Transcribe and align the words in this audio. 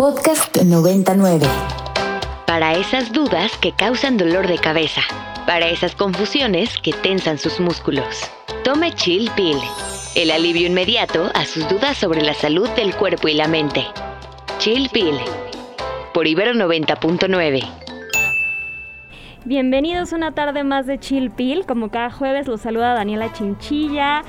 Podcast 0.00 0.56
99. 0.56 1.46
Para 2.46 2.72
esas 2.72 3.12
dudas 3.12 3.52
que 3.58 3.72
causan 3.72 4.16
dolor 4.16 4.48
de 4.48 4.56
cabeza. 4.56 5.02
Para 5.44 5.68
esas 5.68 5.94
confusiones 5.94 6.78
que 6.78 6.94
tensan 6.94 7.36
sus 7.36 7.60
músculos. 7.60 8.06
Tome 8.64 8.94
Chill 8.94 9.30
Pill. 9.36 9.58
El 10.14 10.30
alivio 10.30 10.66
inmediato 10.66 11.30
a 11.34 11.44
sus 11.44 11.68
dudas 11.68 11.98
sobre 11.98 12.22
la 12.22 12.32
salud 12.32 12.66
del 12.70 12.96
cuerpo 12.96 13.28
y 13.28 13.34
la 13.34 13.46
mente. 13.46 13.84
Chill 14.56 14.88
Pill. 14.88 15.18
Por 16.14 16.26
Ibero 16.26 16.54
90.9. 16.54 17.68
Bienvenidos 19.44 20.12
una 20.12 20.32
tarde 20.32 20.64
más 20.64 20.86
de 20.86 20.98
Chill 20.98 21.30
Pill. 21.30 21.66
Como 21.66 21.90
cada 21.90 22.10
jueves 22.10 22.46
los 22.46 22.62
saluda 22.62 22.94
Daniela 22.94 23.34
Chinchilla. 23.34 24.22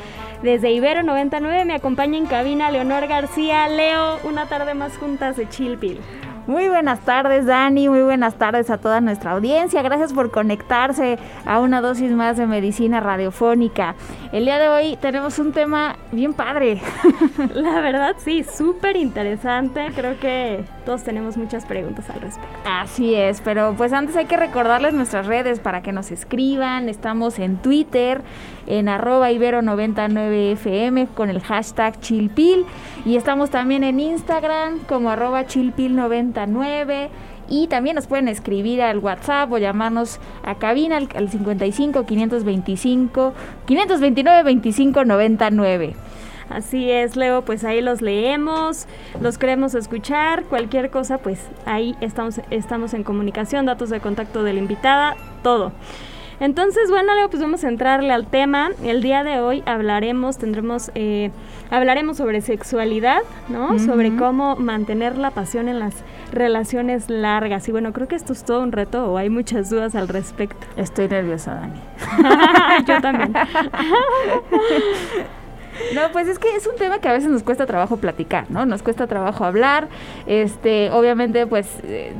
Desde 0.44 0.71
Ibero 0.71 1.04
99 1.04 1.66
me 1.66 1.76
acompaña 1.76 2.18
en 2.18 2.26
cabina 2.26 2.71
Leonor 2.71 3.08
García. 3.08 3.68
Leo, 3.68 4.18
una 4.23 4.48
tarde 4.48 4.73
más 4.73 4.98
juntas 4.98 5.38
de 5.38 5.48
Chill 5.48 5.78
Pill. 5.78 6.00
Muy 6.48 6.68
buenas 6.68 7.02
tardes, 7.02 7.45
Dani. 7.45 7.88
Muy 7.88 8.02
buenas 8.02 8.36
tardes 8.36 8.72
a 8.72 8.80
toda 8.80 8.99
nuestra 8.99 9.32
audiencia. 9.32 9.84
Gracias 9.84 10.12
por 10.12 10.32
conectarse 10.32 11.20
a 11.46 11.59
una 11.59 11.82
dosis 11.82 12.12
más 12.12 12.38
de 12.38 12.48
medicina 12.48 12.99
radiofónica. 12.99 13.94
El 14.32 14.46
día 14.46 14.58
de 14.58 14.68
hoy 14.68 14.98
tenemos 14.99 15.38
un 15.38 15.54
tema 15.54 15.98
bien 16.12 16.34
padre. 16.34 16.82
La 17.54 17.80
verdad, 17.80 18.16
sí, 18.18 18.44
súper 18.44 18.98
interesante. 18.98 19.91
Creo 19.96 20.20
que 20.20 20.66
todos 20.85 21.03
tenemos 21.03 21.38
muchas 21.38 21.66
preguntas 21.66 22.09
al 22.09 22.21
respecto. 22.21 22.58
Así 22.66 23.16
es, 23.16 23.41
pero 23.41 23.73
pues 23.77 23.94
antes 23.94 24.16
hay 24.16 24.26
que 24.26 24.38
recordarles 24.38 24.94
nuestras 24.94 25.26
redes 25.26 25.59
para 25.59 25.81
que 25.81 25.91
nos 25.91 26.12
escriban. 26.12 26.90
Estamos 26.90 27.40
en 27.40 27.57
Twitter, 27.57 28.21
en 28.67 28.90
arroba 28.90 29.31
ibero99fm 29.31 31.07
con 31.13 31.30
el 31.30 31.41
hashtag 31.41 31.99
chilpil. 31.99 32.66
Y 33.05 33.16
estamos 33.16 33.49
también 33.49 33.84
en 33.84 33.99
Instagram 33.99 34.80
como 34.88 35.09
arroba 35.09 35.45
chilpil99 35.45 37.09
y 37.52 37.68
también 37.68 37.98
nos 37.98 38.07
pueden 38.07 38.29
escribir 38.29 38.82
al 38.82 38.99
WhatsApp 38.99 39.52
o 39.52 39.57
llamarnos 39.57 40.20
a 40.43 40.55
cabina 40.55 40.98
al, 40.98 41.29
55 41.29 42.05
525 42.05 43.34
529 43.65 44.43
25 44.43 45.05
99. 45.05 45.96
Así 46.52 46.91
es, 46.91 47.16
Leo, 47.16 47.44
pues 47.44 47.63
ahí 47.63 47.82
los 47.82 48.02
leemos, 48.02 48.88
los 49.21 49.38
queremos 49.38 49.76
escuchar, 49.76 50.44
cualquier 50.44 50.90
cosa, 50.90 51.18
pues 51.18 51.40
ahí 51.66 51.96
estamos, 52.02 52.41
estamos 52.49 52.93
en 52.93 53.04
comunicación, 53.04 53.66
datos 53.66 53.90
de 53.90 53.99
contacto 53.99 54.43
de 54.43 54.54
la 54.54 54.60
invitada, 54.60 55.16
todo. 55.43 55.71
Entonces, 56.41 56.90
bueno, 56.90 57.13
Leo, 57.13 57.30
pues 57.30 57.40
vamos 57.40 57.63
a 57.63 57.68
entrarle 57.68 58.12
al 58.12 58.26
tema. 58.26 58.71
El 58.84 59.04
día 59.04 59.24
de 59.24 59.40
hoy 59.40 59.62
hablaremos, 59.68 60.40
tendremos, 60.40 60.90
eh, 60.96 61.30
hablaremos 61.70 62.18
sobre 62.18 62.41
sexualidad, 62.41 63.20
¿no? 63.48 63.77
Sobre 63.77 64.16
cómo 64.16 64.56
mantener 64.56 65.19
la 65.19 65.30
pasión 65.30 65.69
en 65.69 65.78
las 65.78 65.94
relaciones 66.31 67.12
largas. 67.12 67.69
Y 67.69 67.72
bueno, 67.72 67.94
creo 67.94 68.08
que 68.08 68.16
esto 68.16 68.34
es 68.34 68.44
todo 68.44 68.63
un 68.63 68.72
reto 68.72 69.12
o 69.12 69.18
hay 69.18 69.30
muchas 69.30 69.69
dudas 69.69 69.94
al 69.94 70.08
respecto. 70.08 70.66
Estoy 70.78 71.09
nerviosa, 71.09 71.53
Dani. 71.53 71.80
Yo 72.88 73.00
también. 73.02 73.34
No, 75.94 76.12
pues 76.12 76.28
es 76.28 76.40
que 76.40 76.56
es 76.56 76.66
un 76.68 76.75
tema 76.75 77.00
que 77.00 77.09
a 77.09 77.13
veces 77.13 77.29
nos 77.29 77.44
cuesta 77.44 77.66
trabajo 77.66 77.97
platicar, 77.97 78.50
¿no? 78.50 78.66
Nos 78.66 78.81
cuesta 78.81 79.07
trabajo 79.07 79.46
hablar. 79.46 79.88
Este, 80.25 80.90
obviamente, 80.91 81.47
pues 81.47 81.68
eh, 81.84 82.13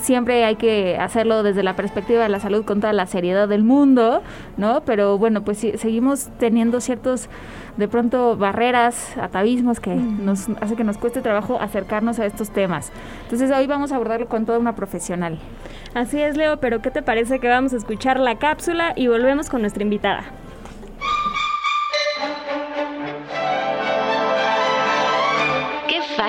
siempre 0.00 0.44
hay 0.44 0.56
que 0.56 0.96
hacerlo 0.98 1.42
desde 1.42 1.62
la 1.62 1.76
perspectiva 1.76 2.22
de 2.22 2.28
la 2.28 2.40
salud 2.40 2.64
con 2.64 2.80
toda 2.80 2.92
la 2.92 3.06
seriedad 3.06 3.48
del 3.48 3.64
mundo, 3.64 4.22
¿no? 4.56 4.82
Pero 4.82 5.18
bueno, 5.18 5.42
pues 5.42 5.58
seguimos 5.58 6.28
teniendo 6.38 6.80
ciertos 6.80 7.28
de 7.76 7.88
pronto 7.88 8.36
barreras, 8.36 9.16
atavismos 9.16 9.80
que 9.80 9.94
nos 9.94 10.48
hace 10.60 10.76
que 10.76 10.84
nos 10.84 10.98
cueste 10.98 11.20
trabajo 11.22 11.58
acercarnos 11.60 12.18
a 12.18 12.26
estos 12.26 12.50
temas. 12.50 12.92
Entonces 13.24 13.50
hoy 13.50 13.66
vamos 13.66 13.92
a 13.92 13.96
abordarlo 13.96 14.26
con 14.26 14.46
toda 14.46 14.58
una 14.58 14.74
profesional. 14.74 15.38
Así 15.94 16.20
es, 16.20 16.36
Leo, 16.36 16.58
pero 16.58 16.82
¿qué 16.82 16.90
te 16.90 17.02
parece 17.02 17.38
que 17.38 17.48
vamos 17.48 17.72
a 17.72 17.76
escuchar 17.76 18.20
la 18.20 18.38
cápsula 18.38 18.92
y 18.96 19.08
volvemos 19.08 19.48
con 19.48 19.60
nuestra 19.60 19.82
invitada? 19.82 20.24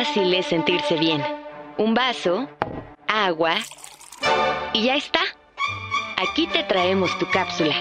Es 0.02 0.48
sentirse 0.48 0.96
bien. 0.96 1.22
Un 1.78 1.94
vaso, 1.94 2.48
agua 3.08 3.56
y 4.74 4.86
ya 4.86 4.96
está. 4.96 5.20
Aquí 6.18 6.48
te 6.48 6.64
traemos 6.64 7.16
tu 7.20 7.30
cápsula. 7.30 7.76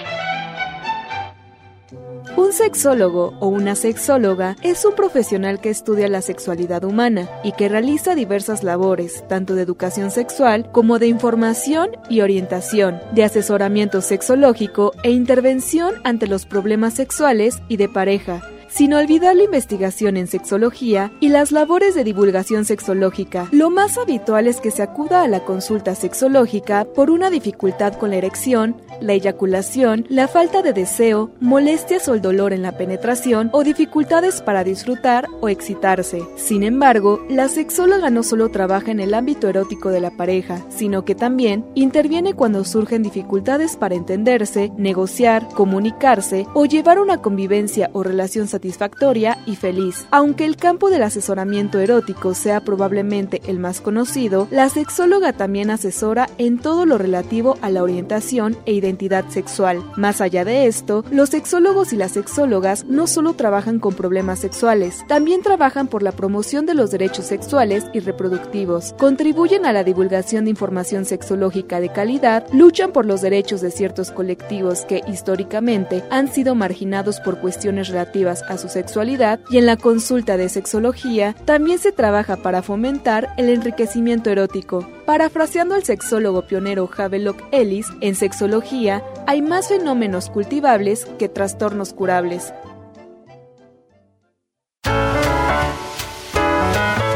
Un 2.37 2.53
sexólogo 2.53 3.33
o 3.39 3.47
una 3.47 3.75
sexóloga 3.75 4.55
es 4.61 4.85
un 4.85 4.93
profesional 4.93 5.59
que 5.59 5.69
estudia 5.69 6.07
la 6.07 6.21
sexualidad 6.21 6.83
humana 6.83 7.27
y 7.43 7.53
que 7.53 7.69
realiza 7.69 8.13
diversas 8.13 8.63
labores, 8.63 9.27
tanto 9.27 9.55
de 9.55 9.63
educación 9.63 10.11
sexual 10.11 10.71
como 10.71 10.99
de 10.99 11.07
información 11.07 11.89
y 12.07 12.21
orientación, 12.21 13.01
de 13.13 13.23
asesoramiento 13.23 14.01
sexológico 14.01 14.93
e 15.03 15.09
intervención 15.09 15.95
ante 16.03 16.27
los 16.27 16.45
problemas 16.45 16.93
sexuales 16.93 17.61
y 17.67 17.77
de 17.77 17.89
pareja 17.89 18.41
sin 18.71 18.93
olvidar 18.93 19.35
la 19.35 19.43
investigación 19.43 20.15
en 20.15 20.27
sexología 20.27 21.11
y 21.19 21.29
las 21.29 21.51
labores 21.51 21.93
de 21.93 22.03
divulgación 22.03 22.63
sexológica. 22.63 23.49
Lo 23.51 23.69
más 23.69 23.97
habitual 23.97 24.47
es 24.47 24.61
que 24.61 24.71
se 24.71 24.81
acuda 24.81 25.23
a 25.23 25.27
la 25.27 25.41
consulta 25.41 25.93
sexológica 25.93 26.85
por 26.85 27.11
una 27.11 27.29
dificultad 27.29 27.93
con 27.95 28.11
la 28.11 28.15
erección, 28.15 28.77
la 29.01 29.13
eyaculación, 29.13 30.05
la 30.09 30.27
falta 30.27 30.61
de 30.61 30.73
deseo, 30.73 31.31
molestias 31.41 32.07
o 32.07 32.13
el 32.13 32.21
dolor 32.21 32.53
en 32.53 32.61
la 32.61 32.77
penetración 32.77 33.49
o 33.51 33.63
dificultades 33.63 34.41
para 34.41 34.63
disfrutar 34.63 35.25
o 35.41 35.49
excitarse. 35.49 36.21
Sin 36.37 36.63
embargo, 36.63 37.25
la 37.29 37.49
sexóloga 37.49 38.09
no 38.09 38.23
solo 38.23 38.49
trabaja 38.49 38.91
en 38.91 39.01
el 39.01 39.13
ámbito 39.13 39.49
erótico 39.49 39.89
de 39.89 39.99
la 39.99 40.11
pareja, 40.11 40.65
sino 40.69 41.03
que 41.03 41.15
también 41.15 41.65
interviene 41.75 42.33
cuando 42.33 42.63
surgen 42.63 43.03
dificultades 43.03 43.75
para 43.75 43.95
entenderse, 43.95 44.71
negociar, 44.77 45.47
comunicarse 45.49 46.47
o 46.53 46.65
llevar 46.65 46.99
una 46.99 47.21
convivencia 47.21 47.89
o 47.93 48.03
relación 48.03 48.47
satisfactoria 48.47 48.60
satisfactoria 48.61 49.39
y 49.47 49.55
feliz. 49.55 50.05
Aunque 50.11 50.45
el 50.45 50.55
campo 50.55 50.91
del 50.91 51.01
asesoramiento 51.01 51.79
erótico 51.79 52.35
sea 52.35 52.61
probablemente 52.61 53.41
el 53.47 53.57
más 53.57 53.81
conocido, 53.81 54.47
la 54.51 54.69
sexóloga 54.69 55.33
también 55.33 55.71
asesora 55.71 56.29
en 56.37 56.59
todo 56.59 56.85
lo 56.85 56.99
relativo 56.99 57.57
a 57.63 57.71
la 57.71 57.81
orientación 57.81 58.55
e 58.67 58.73
identidad 58.73 59.27
sexual. 59.29 59.83
Más 59.97 60.21
allá 60.21 60.45
de 60.45 60.67
esto, 60.67 61.03
los 61.09 61.29
sexólogos 61.29 61.91
y 61.91 61.95
las 61.95 62.11
sexólogas 62.11 62.85
no 62.85 63.07
solo 63.07 63.33
trabajan 63.33 63.79
con 63.79 63.95
problemas 63.95 64.37
sexuales, 64.37 65.03
también 65.07 65.41
trabajan 65.41 65.87
por 65.87 66.03
la 66.03 66.11
promoción 66.11 66.67
de 66.67 66.75
los 66.75 66.91
derechos 66.91 67.25
sexuales 67.25 67.85
y 67.93 67.99
reproductivos, 67.99 68.93
contribuyen 68.99 69.65
a 69.65 69.73
la 69.73 69.83
divulgación 69.83 70.43
de 70.43 70.51
información 70.51 71.05
sexológica 71.05 71.79
de 71.79 71.89
calidad, 71.89 72.45
luchan 72.53 72.91
por 72.91 73.07
los 73.07 73.21
derechos 73.21 73.61
de 73.61 73.71
ciertos 73.71 74.11
colectivos 74.11 74.85
que 74.85 75.01
históricamente 75.07 76.03
han 76.11 76.31
sido 76.31 76.53
marginados 76.53 77.19
por 77.21 77.39
cuestiones 77.39 77.87
relativas 77.87 78.43
a 78.51 78.57
su 78.57 78.69
sexualidad 78.69 79.39
y 79.49 79.57
en 79.57 79.65
la 79.65 79.77
consulta 79.77 80.37
de 80.37 80.49
sexología 80.49 81.33
también 81.45 81.79
se 81.79 81.91
trabaja 81.91 82.37
para 82.37 82.61
fomentar 82.61 83.33
el 83.37 83.49
enriquecimiento 83.49 84.29
erótico. 84.29 84.87
Parafraseando 85.05 85.75
al 85.75 85.83
sexólogo 85.83 86.43
pionero 86.43 86.89
Havelock 86.95 87.41
Ellis, 87.51 87.87
en 88.01 88.15
sexología 88.15 89.03
hay 89.27 89.41
más 89.41 89.69
fenómenos 89.69 90.29
cultivables 90.29 91.05
que 91.17 91.29
trastornos 91.29 91.93
curables. 91.93 92.53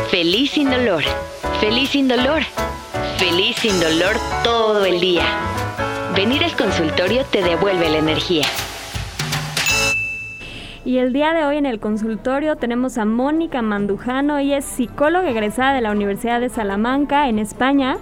Feliz 0.10 0.52
sin 0.52 0.72
dolor, 0.72 1.04
feliz 1.60 1.90
sin 1.90 2.08
dolor, 2.08 2.42
feliz 3.18 3.58
sin 3.58 3.80
dolor 3.80 4.16
todo 4.44 4.86
el 4.86 5.02
día. 5.02 5.26
Venir 6.16 6.44
al 6.46 6.56
consultorio 6.56 7.26
te 7.26 7.44
devuelve 7.44 7.90
la 7.90 7.98
energía. 7.98 8.46
Y 10.86 11.00
el 11.00 11.14
día 11.14 11.34
de 11.34 11.44
hoy 11.46 11.58
en 11.58 11.66
el 11.66 11.80
consultorio 11.80 12.58
tenemos 12.58 13.00
a 13.00 13.06
Mónica 13.06 13.64
Mandujano, 13.64 14.38
ella 14.38 14.60
es 14.60 14.66
psicóloga 14.66 15.28
egresada 15.32 15.74
de 15.74 15.82
la 15.82 15.90
Universidad 15.90 16.40
de 16.40 16.50
Salamanca 16.50 17.28
en 17.28 17.40
España. 17.40 17.98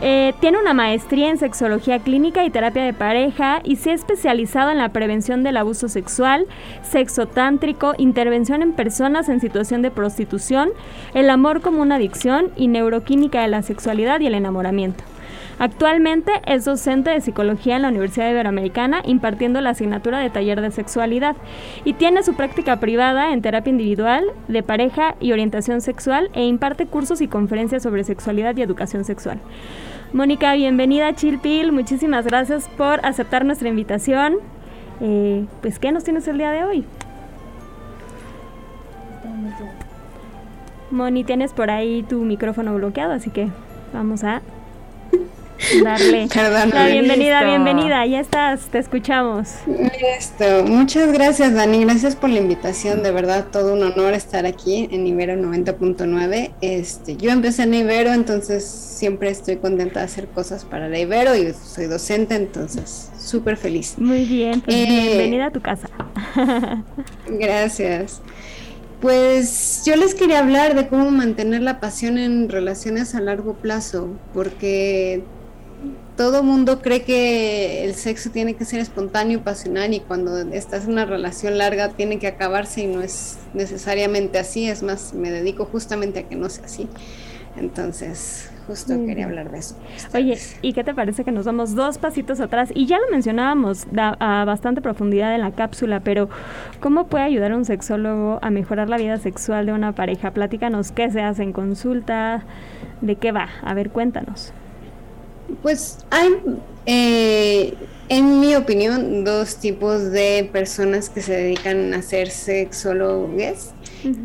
Eh, 0.00 0.32
tiene 0.40 0.58
una 0.58 0.72
maestría 0.72 1.28
en 1.28 1.36
sexología 1.36 1.98
clínica 1.98 2.42
y 2.42 2.48
terapia 2.48 2.82
de 2.82 2.94
pareja 2.94 3.60
y 3.62 3.76
se 3.76 3.90
ha 3.90 3.94
especializado 3.94 4.70
en 4.70 4.78
la 4.78 4.88
prevención 4.88 5.42
del 5.42 5.58
abuso 5.58 5.90
sexual, 5.90 6.46
sexo 6.82 7.26
tántrico, 7.26 7.92
intervención 7.98 8.62
en 8.62 8.72
personas 8.72 9.28
en 9.28 9.40
situación 9.40 9.82
de 9.82 9.90
prostitución, 9.90 10.70
el 11.12 11.28
amor 11.28 11.60
como 11.60 11.82
una 11.82 11.96
adicción 11.96 12.52
y 12.56 12.68
neuroquímica 12.68 13.42
de 13.42 13.48
la 13.48 13.60
sexualidad 13.60 14.20
y 14.20 14.28
el 14.28 14.34
enamoramiento. 14.34 15.04
Actualmente 15.58 16.32
es 16.46 16.64
docente 16.64 17.10
de 17.10 17.20
psicología 17.20 17.76
en 17.76 17.82
la 17.82 17.88
Universidad 17.88 18.30
Iberoamericana 18.30 19.02
impartiendo 19.04 19.60
la 19.60 19.70
asignatura 19.70 20.18
de 20.18 20.30
taller 20.30 20.60
de 20.60 20.70
sexualidad 20.70 21.36
y 21.84 21.92
tiene 21.92 22.22
su 22.22 22.34
práctica 22.34 22.80
privada 22.80 23.32
en 23.32 23.40
terapia 23.40 23.70
individual, 23.70 24.24
de 24.48 24.62
pareja 24.62 25.14
y 25.20 25.32
orientación 25.32 25.80
sexual 25.80 26.30
e 26.32 26.44
imparte 26.44 26.86
cursos 26.86 27.20
y 27.20 27.28
conferencias 27.28 27.82
sobre 27.82 28.04
sexualidad 28.04 28.56
y 28.56 28.62
educación 28.62 29.04
sexual. 29.04 29.38
Mónica, 30.12 30.54
bienvenida 30.54 31.08
a 31.08 31.14
Chilpil, 31.14 31.72
muchísimas 31.72 32.26
gracias 32.26 32.68
por 32.68 33.04
aceptar 33.04 33.44
nuestra 33.44 33.68
invitación. 33.68 34.36
Eh, 35.00 35.44
pues, 35.60 35.78
¿qué 35.78 35.92
nos 35.92 36.04
tienes 36.04 36.26
el 36.28 36.38
día 36.38 36.50
de 36.50 36.64
hoy? 36.64 36.84
Moni, 40.90 41.24
tienes 41.24 41.52
por 41.52 41.70
ahí 41.70 42.04
tu 42.04 42.20
micrófono 42.22 42.74
bloqueado, 42.74 43.12
así 43.12 43.30
que 43.30 43.48
vamos 43.92 44.22
a 44.22 44.42
darle 45.82 46.28
la 46.72 46.86
bienvenida, 46.86 47.44
bienvenida, 47.44 48.06
ya 48.06 48.20
estás, 48.20 48.62
te 48.70 48.78
escuchamos. 48.78 49.48
Listo, 49.66 50.64
muchas 50.66 51.12
gracias 51.12 51.54
Dani, 51.54 51.84
gracias 51.84 52.16
por 52.16 52.30
la 52.30 52.38
invitación, 52.38 53.02
de 53.02 53.10
verdad 53.10 53.46
todo 53.50 53.74
un 53.74 53.82
honor 53.82 54.14
estar 54.14 54.46
aquí 54.46 54.88
en 54.90 55.06
Ibero 55.06 55.34
90.9. 55.34 56.52
Este, 56.60 57.16
yo 57.16 57.30
empecé 57.30 57.64
en 57.64 57.74
Ibero, 57.74 58.12
entonces 58.12 58.64
siempre 58.64 59.30
estoy 59.30 59.56
contenta 59.56 60.00
de 60.00 60.06
hacer 60.06 60.28
cosas 60.28 60.64
para 60.64 60.88
la 60.88 60.98
Ibero 60.98 61.34
y 61.34 61.52
soy 61.52 61.86
docente, 61.86 62.34
entonces 62.34 63.10
súper 63.18 63.56
feliz. 63.56 63.94
Muy 63.98 64.24
bien, 64.24 64.60
pues 64.60 64.76
eh, 64.76 64.86
bienvenida 64.88 65.46
a 65.46 65.50
tu 65.50 65.60
casa. 65.60 65.88
gracias. 67.28 68.20
Pues 69.00 69.82
yo 69.84 69.96
les 69.96 70.14
quería 70.14 70.38
hablar 70.38 70.74
de 70.74 70.88
cómo 70.88 71.10
mantener 71.10 71.60
la 71.60 71.78
pasión 71.78 72.16
en 72.16 72.48
relaciones 72.48 73.14
a 73.14 73.20
largo 73.20 73.54
plazo, 73.54 74.08
porque 74.32 75.22
todo 76.16 76.42
mundo 76.42 76.80
cree 76.80 77.02
que 77.02 77.84
el 77.84 77.94
sexo 77.94 78.30
tiene 78.30 78.54
que 78.54 78.64
ser 78.64 78.80
espontáneo 78.80 79.38
y 79.38 79.40
pasional 79.40 79.92
y 79.94 80.00
cuando 80.00 80.38
estás 80.38 80.84
en 80.84 80.92
una 80.92 81.04
relación 81.04 81.58
larga 81.58 81.90
tiene 81.90 82.18
que 82.18 82.28
acabarse 82.28 82.82
y 82.82 82.86
no 82.86 83.02
es 83.02 83.38
necesariamente 83.52 84.38
así, 84.38 84.68
es 84.68 84.82
más, 84.82 85.12
me 85.12 85.30
dedico 85.30 85.64
justamente 85.64 86.20
a 86.20 86.28
que 86.28 86.36
no 86.36 86.48
sea 86.48 86.66
así. 86.66 86.88
Entonces, 87.56 88.50
justo 88.66 88.94
quería 89.06 89.26
hablar 89.26 89.52
de 89.52 89.58
eso. 89.58 89.76
Oye, 90.12 90.36
¿y 90.60 90.72
qué 90.72 90.82
te 90.82 90.92
parece 90.92 91.22
que 91.22 91.30
nos 91.30 91.44
damos 91.44 91.76
dos 91.76 91.98
pasitos 91.98 92.40
atrás? 92.40 92.70
Y 92.74 92.86
ya 92.86 92.98
lo 92.98 93.08
mencionábamos 93.12 93.86
a 93.96 94.44
bastante 94.44 94.82
profundidad 94.82 95.34
en 95.34 95.40
la 95.40 95.52
cápsula, 95.52 96.00
pero 96.00 96.28
¿cómo 96.80 97.06
puede 97.06 97.24
ayudar 97.24 97.54
un 97.54 97.64
sexólogo 97.64 98.40
a 98.42 98.50
mejorar 98.50 98.88
la 98.88 98.96
vida 98.96 99.18
sexual 99.18 99.66
de 99.66 99.72
una 99.72 99.92
pareja? 99.92 100.32
Platícanos 100.32 100.90
qué 100.90 101.10
se 101.12 101.22
hace 101.22 101.44
en 101.44 101.52
consulta, 101.52 102.42
de 103.00 103.14
qué 103.16 103.30
va. 103.30 103.48
A 103.62 103.72
ver, 103.74 103.90
cuéntanos. 103.90 104.52
Pues 105.62 105.98
hay, 106.10 106.30
eh, 106.86 107.74
en 108.08 108.40
mi 108.40 108.54
opinión, 108.54 109.24
dos 109.24 109.56
tipos 109.56 110.10
de 110.10 110.48
personas 110.52 111.08
que 111.08 111.22
se 111.22 111.32
dedican 111.32 111.94
a 111.94 112.02
ser 112.02 112.30
sexólogos, 112.30 113.70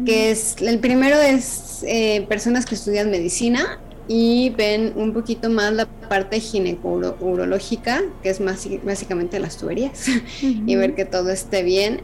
que 0.06 0.32
es, 0.32 0.58
el 0.62 0.80
primero 0.80 1.18
es 1.18 1.84
eh, 1.88 2.26
personas 2.28 2.66
que 2.66 2.76
estudian 2.76 3.10
medicina 3.10 3.80
y 4.10 4.50
ven 4.50 4.92
un 4.96 5.14
poquito 5.14 5.50
más 5.50 5.72
la 5.72 5.86
parte 5.86 6.40
ginecológica, 6.40 8.02
que 8.24 8.30
es 8.30 8.42
más, 8.42 8.68
básicamente 8.84 9.40
las 9.40 9.56
tuberías, 9.58 10.08
y 10.42 10.76
ver 10.76 10.96
que 10.96 11.06
todo 11.06 11.30
esté 11.30 11.64
bien. 11.64 12.02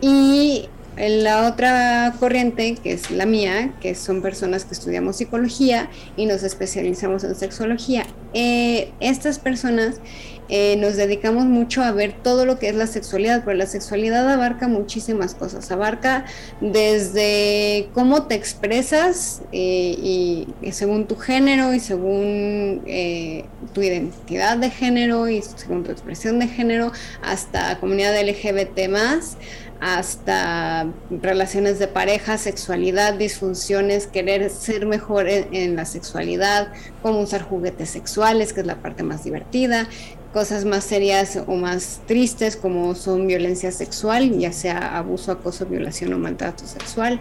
Y 0.00 0.68
la 0.98 1.46
otra 1.46 2.14
corriente, 2.18 2.74
que 2.82 2.92
es 2.92 3.10
la 3.10 3.24
mía, 3.24 3.72
que 3.80 3.94
son 3.94 4.20
personas 4.20 4.64
que 4.64 4.74
estudiamos 4.74 5.16
psicología 5.16 5.88
y 6.16 6.26
nos 6.26 6.42
especializamos 6.42 7.22
en 7.24 7.36
sexología. 7.36 8.04
Eh, 8.34 8.90
estas 8.98 9.38
personas 9.38 10.00
eh, 10.50 10.76
nos 10.76 10.96
dedicamos 10.96 11.44
mucho 11.44 11.82
a 11.82 11.92
ver 11.92 12.14
todo 12.22 12.46
lo 12.46 12.58
que 12.58 12.68
es 12.68 12.74
la 12.74 12.86
sexualidad, 12.86 13.44
porque 13.44 13.58
la 13.58 13.66
sexualidad 13.66 14.28
abarca 14.28 14.66
muchísimas 14.66 15.34
cosas, 15.34 15.70
abarca 15.70 16.24
desde 16.60 17.88
cómo 17.92 18.24
te 18.24 18.34
expresas 18.34 19.42
eh, 19.52 19.94
y, 20.02 20.72
según 20.72 21.06
tu 21.06 21.16
género 21.16 21.74
y 21.74 21.80
según 21.80 22.82
tu 23.72 23.82
identidad 23.82 24.56
de 24.56 24.70
género 24.70 25.28
y 25.28 25.42
según 25.42 25.84
tu 25.84 25.92
expresión 25.92 26.38
de 26.38 26.48
género, 26.48 26.92
hasta 27.22 27.78
comunidad 27.78 28.18
LGBT 28.20 28.88
más 28.88 29.36
hasta 29.80 30.88
relaciones 31.10 31.78
de 31.78 31.86
pareja, 31.86 32.36
sexualidad, 32.36 33.14
disfunciones, 33.14 34.06
querer 34.06 34.50
ser 34.50 34.86
mejor 34.86 35.28
en, 35.28 35.76
la 35.76 35.84
sexualidad, 35.84 36.72
cómo 37.02 37.20
usar 37.20 37.42
juguetes 37.42 37.90
sexuales, 37.90 38.52
que 38.52 38.60
es 38.60 38.66
la 38.66 38.76
parte 38.76 39.02
más 39.02 39.24
divertida, 39.24 39.88
cosas 40.32 40.64
más 40.64 40.84
serias 40.84 41.38
o 41.46 41.54
más 41.54 42.00
tristes 42.06 42.56
como 42.56 42.94
son 42.94 43.26
violencia 43.26 43.70
sexual, 43.70 44.38
ya 44.38 44.52
sea 44.52 44.98
abuso, 44.98 45.32
acoso, 45.32 45.66
violación 45.66 46.12
o 46.12 46.18
maltrato 46.18 46.66
sexual, 46.66 47.20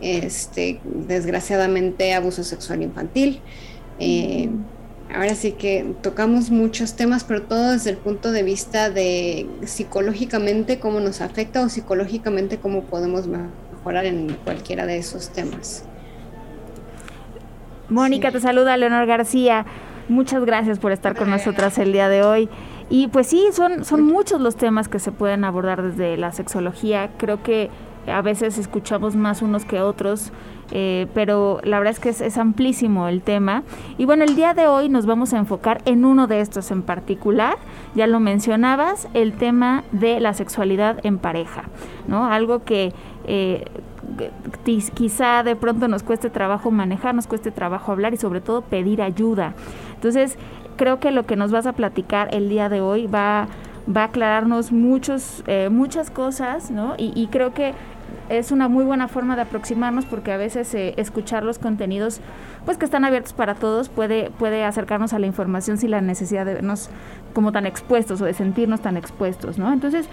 este, 0.00 0.80
desgraciadamente 0.84 2.14
abuso 2.14 2.44
sexual 2.44 2.82
infantil. 2.82 3.40
Eh, 3.98 4.48
Ahora 5.14 5.34
sí 5.34 5.52
que 5.52 5.94
tocamos 6.02 6.50
muchos 6.50 6.94
temas, 6.94 7.24
pero 7.24 7.42
todo 7.42 7.72
desde 7.72 7.90
el 7.90 7.96
punto 7.96 8.30
de 8.30 8.42
vista 8.42 8.90
de 8.90 9.48
psicológicamente 9.64 10.78
cómo 10.78 11.00
nos 11.00 11.20
afecta 11.22 11.62
o 11.62 11.68
psicológicamente 11.68 12.58
cómo 12.58 12.82
podemos 12.82 13.26
mejorar 13.26 14.04
en 14.04 14.36
cualquiera 14.44 14.84
de 14.84 14.98
esos 14.98 15.30
temas. 15.30 15.84
Mónica, 17.88 18.30
te 18.30 18.40
saluda 18.40 18.76
Leonor 18.76 19.06
García. 19.06 19.64
Muchas 20.10 20.44
gracias 20.44 20.78
por 20.78 20.92
estar 20.92 21.14
con 21.16 21.30
nosotras 21.30 21.78
el 21.78 21.92
día 21.92 22.10
de 22.10 22.22
hoy. 22.22 22.48
Y 22.90 23.08
pues 23.08 23.26
sí, 23.26 23.46
son, 23.52 23.84
son 23.84 24.02
muchos 24.02 24.40
los 24.40 24.56
temas 24.56 24.88
que 24.88 24.98
se 24.98 25.12
pueden 25.12 25.44
abordar 25.44 25.82
desde 25.82 26.16
la 26.16 26.32
sexología. 26.32 27.10
Creo 27.18 27.42
que 27.42 27.70
a 28.10 28.22
veces 28.22 28.58
escuchamos 28.58 29.16
más 29.16 29.42
unos 29.42 29.64
que 29.64 29.80
otros 29.80 30.32
eh, 30.70 31.06
pero 31.14 31.60
la 31.64 31.78
verdad 31.78 31.92
es 31.92 32.00
que 32.00 32.26
es, 32.26 32.38
amplísimo 32.38 33.08
el 33.08 33.22
tema. 33.22 33.62
Y 33.96 34.04
bueno, 34.04 34.24
el 34.24 34.36
día 34.36 34.54
de 34.54 34.66
hoy 34.66 34.88
nos 34.88 35.06
vamos 35.06 35.32
a 35.32 35.38
enfocar 35.38 35.80
en 35.84 36.04
uno 36.04 36.26
de 36.26 36.40
estos 36.40 36.70
en 36.70 36.82
particular, 36.82 37.56
ya 37.94 38.06
lo 38.06 38.20
mencionabas, 38.20 39.08
el 39.14 39.32
tema 39.32 39.84
de 39.92 40.20
la 40.20 40.34
sexualidad 40.34 41.04
en 41.04 41.18
pareja, 41.18 41.64
¿no? 42.06 42.26
Algo 42.26 42.64
que... 42.64 42.92
Eh, 43.26 43.64
quizá 44.94 45.42
de 45.42 45.54
pronto 45.54 45.86
nos 45.86 46.02
cueste 46.02 46.30
trabajo 46.30 46.70
manejar, 46.70 47.14
nos 47.14 47.26
cueste 47.26 47.50
trabajo 47.50 47.92
hablar 47.92 48.14
y 48.14 48.16
sobre 48.16 48.40
todo 48.40 48.62
pedir 48.62 49.02
ayuda. 49.02 49.52
Entonces, 49.94 50.38
creo 50.76 50.98
que 50.98 51.10
lo 51.10 51.26
que 51.26 51.36
nos 51.36 51.52
vas 51.52 51.66
a 51.66 51.74
platicar 51.74 52.34
el 52.34 52.48
día 52.48 52.70
de 52.70 52.80
hoy 52.80 53.06
va, 53.06 53.48
va 53.94 54.02
a 54.02 54.04
aclararnos 54.04 54.72
muchos, 54.72 55.44
eh, 55.46 55.68
muchas 55.70 56.10
cosas, 56.10 56.70
¿no? 56.70 56.94
y, 56.96 57.28
creo 57.30 57.52
que 57.52 57.74
es 58.28 58.52
una 58.52 58.68
muy 58.68 58.84
buena 58.84 59.08
forma 59.08 59.36
de 59.36 59.42
aproximarnos 59.42 60.04
porque 60.04 60.32
a 60.32 60.36
veces 60.36 60.72
eh, 60.74 60.94
escuchar 60.96 61.44
los 61.44 61.58
contenidos 61.58 62.20
pues 62.64 62.76
que 62.76 62.84
están 62.84 63.04
abiertos 63.04 63.32
para 63.32 63.54
todos 63.54 63.88
puede, 63.88 64.30
puede 64.30 64.64
acercarnos 64.64 65.12
a 65.12 65.18
la 65.18 65.26
información 65.26 65.78
sin 65.78 65.90
la 65.90 66.00
necesidad 66.00 66.44
de 66.44 66.54
vernos 66.54 66.90
como 67.32 67.52
tan 67.52 67.66
expuestos 67.66 68.20
o 68.20 68.24
de 68.24 68.34
sentirnos 68.34 68.80
tan 68.80 68.96
expuestos, 68.96 69.58
¿no? 69.58 69.72
Entonces, 69.72 70.08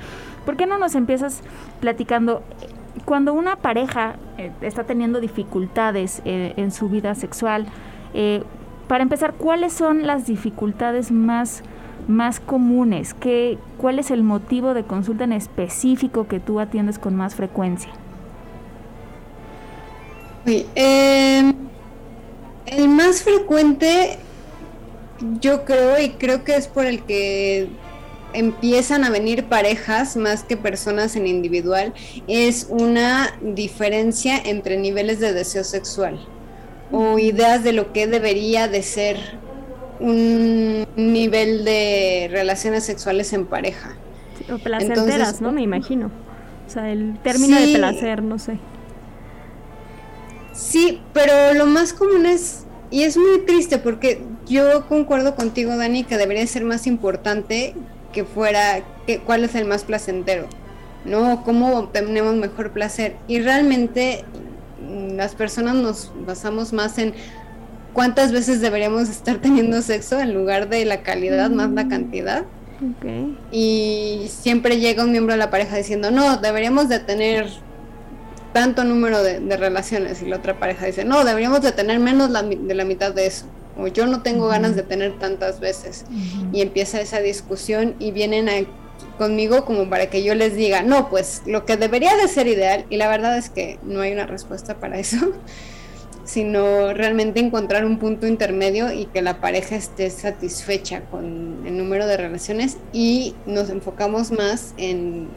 ¿por 0.45 0.55
qué 0.55 0.65
no 0.65 0.77
nos 0.77 0.95
empiezas 0.95 1.41
platicando 1.81 2.43
cuando 3.03 3.33
una 3.33 3.57
pareja 3.57 4.15
eh, 4.37 4.51
está 4.61 4.85
teniendo 4.85 5.19
dificultades 5.19 6.21
eh, 6.25 6.53
en 6.57 6.71
su 6.71 6.89
vida 6.89 7.15
sexual? 7.15 7.67
para 8.87 9.03
empezar, 9.03 9.33
¿cuáles 9.33 9.73
son 9.73 10.07
las 10.07 10.25
dificultades 10.25 11.11
más 11.11 11.63
más 12.07 12.39
comunes? 12.39 13.13
¿Qué, 13.13 13.57
¿Cuál 13.77 13.99
es 13.99 14.09
el 14.09 14.23
motivo 14.23 14.73
de 14.73 14.83
consulta 14.83 15.25
en 15.25 15.33
específico 15.33 16.27
que 16.27 16.39
tú 16.39 16.61
atiendes 16.61 16.97
con 16.97 17.15
más 17.15 17.35
frecuencia? 17.35 17.91
Em, 20.45 21.53
el 22.65 22.87
más 22.87 23.23
frecuente, 23.23 24.17
yo 25.41 25.65
creo, 25.65 25.99
y 25.99 26.11
creo 26.11 26.43
que 26.43 26.55
es 26.55 26.67
por 26.67 26.85
el 26.85 27.03
que 27.03 27.69
empiezan 28.33 29.03
a 29.03 29.09
venir 29.09 29.45
parejas 29.45 30.17
más 30.17 30.43
que 30.43 30.57
personas 30.57 31.15
en 31.15 31.25
individual, 31.25 31.93
es 32.27 32.67
una 32.69 33.37
diferencia 33.41 34.37
entre 34.37 34.77
niveles 34.77 35.19
de 35.19 35.33
deseo 35.33 35.63
sexual 35.63 36.19
o 36.91 37.17
ideas 37.17 37.63
de 37.63 37.73
lo 37.73 37.93
que 37.93 38.07
debería 38.07 38.67
de 38.67 38.83
ser 38.83 39.17
un 39.99 40.85
nivel 40.95 41.63
de 41.63 42.27
relaciones 42.29 42.83
sexuales 42.83 43.33
en 43.33 43.45
pareja. 43.45 43.95
o 44.53 44.57
placenteras, 44.57 45.41
¿no? 45.41 45.51
Me 45.51 45.61
imagino. 45.61 46.11
O 46.67 46.69
sea, 46.69 46.91
el 46.91 47.17
término 47.19 47.59
de 47.59 47.77
placer, 47.77 48.21
no 48.21 48.37
sé. 48.37 48.59
Sí, 50.55 51.01
pero 51.13 51.53
lo 51.53 51.65
más 51.65 51.93
común 51.93 52.25
es, 52.25 52.65
y 52.89 53.03
es 53.03 53.17
muy 53.17 53.39
triste 53.45 53.77
porque 53.77 54.21
yo 54.47 54.87
concuerdo 54.87 55.35
contigo, 55.35 55.75
Dani, 55.75 56.03
que 56.03 56.17
debería 56.17 56.47
ser 56.47 56.63
más 56.63 56.87
importante 56.87 57.75
que 58.13 58.23
fuera 58.23 58.81
que, 59.05 59.19
cuál 59.19 59.43
es 59.43 59.53
el 59.55 59.65
más 59.65 59.83
placentero, 59.83 60.47
¿no? 61.03 61.43
¿Cómo 61.43 61.77
obtenemos 61.77 62.35
mejor 62.35 62.71
placer? 62.71 63.17
Y 63.27 63.41
realmente 63.41 64.23
mm, 64.81 65.15
las 65.15 65.35
personas 65.35 65.75
nos 65.75 66.11
basamos 66.25 66.71
más 66.71 66.97
en 66.97 67.13
cuántas 67.93 68.31
veces 68.31 68.61
deberíamos 68.61 69.09
estar 69.09 69.37
teniendo 69.41 69.81
sexo 69.81 70.19
en 70.19 70.33
lugar 70.33 70.69
de 70.69 70.85
la 70.85 71.01
calidad 71.01 71.49
más 71.49 71.71
la 71.71 71.87
cantidad. 71.87 72.45
Y 73.51 74.27
siempre 74.29 74.79
llega 74.79 75.03
un 75.03 75.11
miembro 75.11 75.33
de 75.33 75.39
la 75.39 75.49
pareja 75.49 75.77
diciendo, 75.77 76.11
no, 76.11 76.37
deberíamos 76.37 76.89
de 76.89 76.99
tener 76.99 77.47
tanto 78.55 78.85
número 78.85 79.21
de, 79.21 79.57
relaciones 79.57 80.21
y 80.21 80.27
la 80.27 80.37
otra 80.37 80.57
pareja 80.57 80.85
dice, 80.85 81.03
no, 81.03 81.25
deberíamos 81.25 81.61
de 81.61 81.73
tener 81.73 81.99
menos 81.99 82.31
de 82.31 82.73
la 82.73 82.85
mitad 82.85 83.13
de 83.13 83.25
eso, 83.25 83.47
o 83.77 83.87
yo 83.87 84.05
no 84.05 84.21
tengo 84.21 84.47
ganas 84.47 84.77
de 84.77 84.83
tener 84.83 85.19
tantas 85.19 85.59
veces. 85.59 86.05
Y 86.53 86.61
empieza 86.61 87.01
esa 87.01 87.19
discusión 87.19 87.95
y 87.99 88.11
vienen 88.11 88.47
conmigo 89.17 89.65
como 89.65 89.89
para 89.89 90.09
que 90.09 90.23
yo 90.23 90.35
les 90.35 90.55
diga, 90.55 90.83
no, 90.83 91.09
pues 91.09 91.41
lo 91.45 91.65
que 91.65 91.75
debería 91.75 92.15
de 92.15 92.29
ser 92.29 92.47
ideal, 92.47 92.85
y 92.89 92.95
la 92.95 93.09
verdad 93.09 93.37
es 93.37 93.49
que 93.49 93.77
no 93.83 93.99
hay 93.99 94.13
una 94.13 94.25
respuesta 94.25 94.75
para 94.75 94.99
eso, 94.99 95.17
sino 96.23 96.93
realmente 96.93 97.41
encontrar 97.41 97.83
un 97.83 97.99
punto 97.99 98.25
intermedio 98.25 98.89
y 98.93 99.07
que 99.07 99.21
la 99.21 99.41
pareja 99.41 99.75
esté 99.75 100.09
satisfecha 100.09 101.01
con 101.11 101.67
el 101.67 101.77
número 101.77 102.07
de 102.07 102.15
relaciones 102.15 102.77
y 102.93 103.35
nos 103.45 103.69
enfocamos 103.69 104.31
más 104.31 104.73
en 104.77 105.27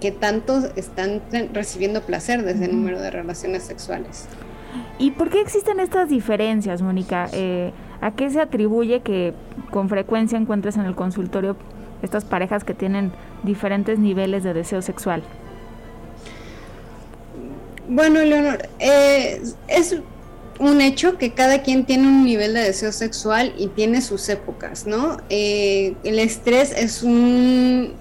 qué 0.00 0.12
tanto 0.12 0.68
están 0.76 1.22
recibiendo 1.52 2.02
placer 2.02 2.44
desde 2.44 2.66
el 2.66 2.72
número 2.72 3.00
de 3.00 3.10
relaciones 3.10 3.64
sexuales. 3.64 4.26
¿Y 4.98 5.12
por 5.12 5.30
qué 5.30 5.40
existen 5.40 5.80
estas 5.80 6.08
diferencias, 6.08 6.82
Mónica? 6.82 7.28
Eh, 7.32 7.72
¿A 8.00 8.12
qué 8.12 8.30
se 8.30 8.40
atribuye 8.40 9.00
que 9.00 9.34
con 9.70 9.88
frecuencia 9.88 10.38
encuentres 10.38 10.76
en 10.76 10.84
el 10.84 10.94
consultorio 10.94 11.56
estas 12.02 12.24
parejas 12.24 12.64
que 12.64 12.74
tienen 12.74 13.12
diferentes 13.42 13.98
niveles 13.98 14.44
de 14.44 14.54
deseo 14.54 14.82
sexual? 14.82 15.22
Bueno, 17.88 18.22
Leonor, 18.22 18.68
eh, 18.78 19.40
es 19.66 19.96
un 20.58 20.80
hecho 20.80 21.16
que 21.16 21.32
cada 21.32 21.62
quien 21.62 21.86
tiene 21.86 22.06
un 22.06 22.24
nivel 22.24 22.54
de 22.54 22.60
deseo 22.60 22.92
sexual 22.92 23.54
y 23.56 23.68
tiene 23.68 24.00
sus 24.02 24.28
épocas, 24.28 24.86
¿no? 24.86 25.18
Eh, 25.30 25.94
el 26.04 26.18
estrés 26.18 26.72
es 26.76 27.02
un 27.02 27.94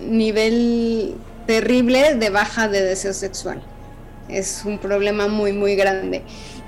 nivel 0.00 1.14
terrible 1.46 2.14
de 2.14 2.30
baja 2.30 2.68
de 2.68 2.82
deseo 2.82 3.12
sexual. 3.12 3.62
Es 4.28 4.62
un 4.64 4.78
problema 4.78 5.28
muy, 5.28 5.52
muy 5.52 5.76
grande. 5.76 6.22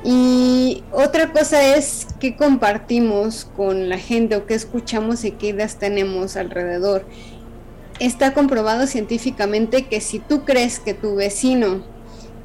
Y 0.05 0.85
otra 0.93 1.33
cosa 1.33 1.77
es 1.77 2.07
qué 2.21 2.37
compartimos 2.37 3.47
con 3.57 3.89
la 3.89 3.99
gente 3.99 4.37
o 4.37 4.47
qué 4.47 4.55
escuchamos 4.55 5.25
y 5.25 5.33
qué 5.33 5.49
ideas 5.49 5.77
tenemos 5.77 6.37
alrededor. 6.37 7.05
Está 7.99 8.35
comprobado 8.35 8.87
científicamente 8.87 9.87
que 9.87 10.01
si 10.01 10.19
tú 10.19 10.45
crees 10.45 10.79
que 10.81 10.95
tu 10.95 11.17
vecino 11.17 11.83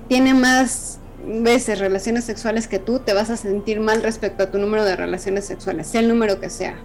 tiene 0.07 0.33
más 0.33 1.00
veces 1.25 1.79
relaciones 1.79 2.23
sexuales 2.23 2.67
que 2.67 2.79
tú, 2.79 3.00
te 3.00 3.13
vas 3.13 3.29
a 3.29 3.38
sentir 3.38 3.79
mal 3.79 4.01
respecto 4.01 4.43
a 4.43 4.51
tu 4.51 4.57
número 4.57 4.83
de 4.85 4.95
relaciones 4.95 5.45
sexuales, 5.45 5.88
sea 5.88 6.01
el 6.01 6.07
número 6.07 6.39
que 6.39 6.50
sea. 6.50 6.75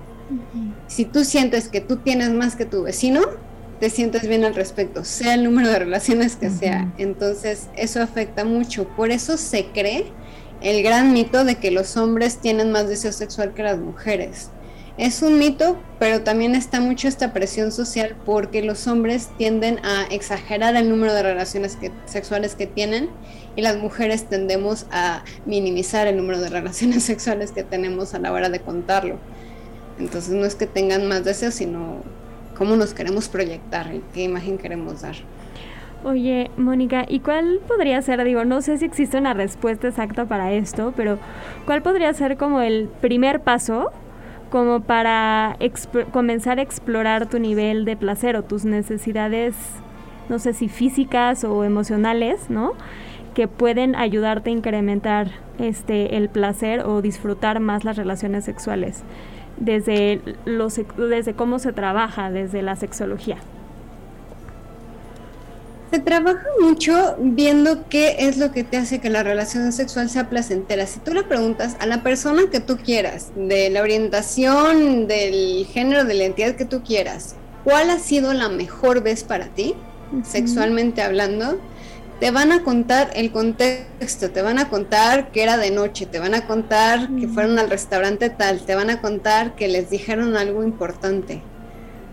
Si 0.88 1.04
tú 1.04 1.24
sientes 1.24 1.68
que 1.68 1.80
tú 1.80 1.98
tienes 1.98 2.30
más 2.30 2.56
que 2.56 2.66
tu 2.66 2.82
vecino, 2.82 3.22
te 3.80 3.90
sientes 3.90 4.26
bien 4.26 4.44
al 4.44 4.54
respecto, 4.54 5.04
sea 5.04 5.34
el 5.34 5.44
número 5.44 5.68
de 5.68 5.78
relaciones 5.78 6.36
que 6.36 6.50
sea. 6.50 6.92
Entonces, 6.98 7.68
eso 7.76 8.02
afecta 8.02 8.44
mucho. 8.44 8.88
Por 8.88 9.10
eso 9.10 9.36
se 9.36 9.66
cree 9.66 10.06
el 10.62 10.82
gran 10.82 11.12
mito 11.12 11.44
de 11.44 11.56
que 11.56 11.70
los 11.70 11.96
hombres 11.96 12.38
tienen 12.38 12.72
más 12.72 12.88
deseo 12.88 13.12
sexual 13.12 13.54
que 13.54 13.62
las 13.62 13.78
mujeres. 13.78 14.50
Es 14.98 15.20
un 15.20 15.38
mito, 15.38 15.76
pero 15.98 16.22
también 16.22 16.54
está 16.54 16.80
mucho 16.80 17.06
esta 17.06 17.34
presión 17.34 17.70
social 17.70 18.16
porque 18.24 18.62
los 18.62 18.86
hombres 18.86 19.28
tienden 19.36 19.78
a 19.84 20.06
exagerar 20.10 20.74
el 20.74 20.88
número 20.88 21.12
de 21.12 21.22
relaciones 21.22 21.76
sexuales 22.06 22.54
que 22.54 22.66
tienen 22.66 23.10
y 23.56 23.60
las 23.60 23.76
mujeres 23.76 24.26
tendemos 24.26 24.86
a 24.90 25.22
minimizar 25.44 26.06
el 26.06 26.16
número 26.16 26.40
de 26.40 26.48
relaciones 26.48 27.02
sexuales 27.04 27.52
que 27.52 27.62
tenemos 27.62 28.14
a 28.14 28.18
la 28.20 28.32
hora 28.32 28.48
de 28.48 28.60
contarlo. 28.60 29.18
Entonces 29.98 30.32
no 30.32 30.46
es 30.46 30.54
que 30.54 30.66
tengan 30.66 31.06
más 31.06 31.24
deseos, 31.24 31.54
sino 31.54 32.02
cómo 32.56 32.76
nos 32.76 32.94
queremos 32.94 33.28
proyectar 33.28 33.90
qué 34.14 34.24
imagen 34.24 34.58
queremos 34.58 35.02
dar. 35.02 35.16
Oye, 36.04 36.50
Mónica, 36.56 37.04
¿y 37.08 37.20
cuál 37.20 37.60
podría 37.66 38.00
ser, 38.02 38.22
digo, 38.24 38.44
no 38.44 38.62
sé 38.62 38.78
si 38.78 38.84
existe 38.84 39.18
una 39.18 39.34
respuesta 39.34 39.88
exacta 39.88 40.24
para 40.26 40.52
esto, 40.52 40.92
pero 40.96 41.18
cuál 41.64 41.82
podría 41.82 42.12
ser 42.12 42.36
como 42.36 42.60
el 42.60 42.88
primer 43.00 43.40
paso 43.40 43.90
como 44.50 44.80
para 44.80 45.56
comenzar 46.12 46.60
a 46.60 46.62
explorar 46.62 47.26
tu 47.26 47.40
nivel 47.40 47.84
de 47.84 47.96
placer 47.96 48.36
o 48.36 48.44
tus 48.44 48.64
necesidades, 48.64 49.56
no 50.28 50.38
sé 50.38 50.52
si 50.52 50.68
físicas 50.68 51.42
o 51.42 51.64
emocionales, 51.64 52.48
¿no? 52.50 52.74
que 53.34 53.48
pueden 53.48 53.94
ayudarte 53.96 54.48
a 54.48 54.52
incrementar 54.54 55.30
este 55.58 56.16
el 56.16 56.30
placer 56.30 56.80
o 56.80 57.02
disfrutar 57.02 57.60
más 57.60 57.84
las 57.84 57.96
relaciones 57.98 58.46
sexuales 58.46 59.02
desde 59.56 60.20
los 60.44 60.80
desde 60.96 61.34
cómo 61.34 61.58
se 61.58 61.72
trabaja 61.72 62.30
desde 62.30 62.62
la 62.62 62.76
sexología. 62.76 63.38
Se 65.90 66.00
trabaja 66.00 66.44
mucho 66.60 67.16
viendo 67.20 67.88
qué 67.88 68.16
es 68.18 68.38
lo 68.38 68.50
que 68.50 68.64
te 68.64 68.76
hace 68.76 68.98
que 68.98 69.08
la 69.08 69.22
relación 69.22 69.72
sexual 69.72 70.10
sea 70.10 70.28
placentera. 70.28 70.84
Si 70.86 70.98
tú 70.98 71.14
le 71.14 71.22
preguntas 71.22 71.76
a 71.78 71.86
la 71.86 72.02
persona 72.02 72.42
que 72.50 72.58
tú 72.58 72.76
quieras, 72.76 73.30
de 73.36 73.70
la 73.70 73.82
orientación, 73.82 75.06
del 75.06 75.64
género, 75.66 76.04
de 76.04 76.14
la 76.14 76.24
identidad 76.24 76.56
que 76.56 76.64
tú 76.64 76.82
quieras, 76.82 77.36
¿cuál 77.62 77.90
ha 77.90 78.00
sido 78.00 78.34
la 78.34 78.48
mejor 78.48 79.02
vez 79.02 79.22
para 79.22 79.46
ti, 79.46 79.74
sexualmente 80.24 81.02
hablando? 81.02 81.60
Te 82.20 82.30
van 82.30 82.50
a 82.50 82.62
contar 82.62 83.10
el 83.14 83.30
contexto, 83.30 84.30
te 84.30 84.40
van 84.40 84.58
a 84.58 84.68
contar 84.70 85.30
que 85.32 85.42
era 85.42 85.58
de 85.58 85.70
noche, 85.70 86.06
te 86.06 86.18
van 86.18 86.34
a 86.34 86.46
contar 86.46 87.10
que 87.10 87.28
fueron 87.28 87.58
al 87.58 87.68
restaurante 87.68 88.30
tal, 88.30 88.60
te 88.60 88.74
van 88.74 88.88
a 88.88 89.02
contar 89.02 89.54
que 89.54 89.68
les 89.68 89.90
dijeron 89.90 90.36
algo 90.36 90.64
importante. 90.64 91.42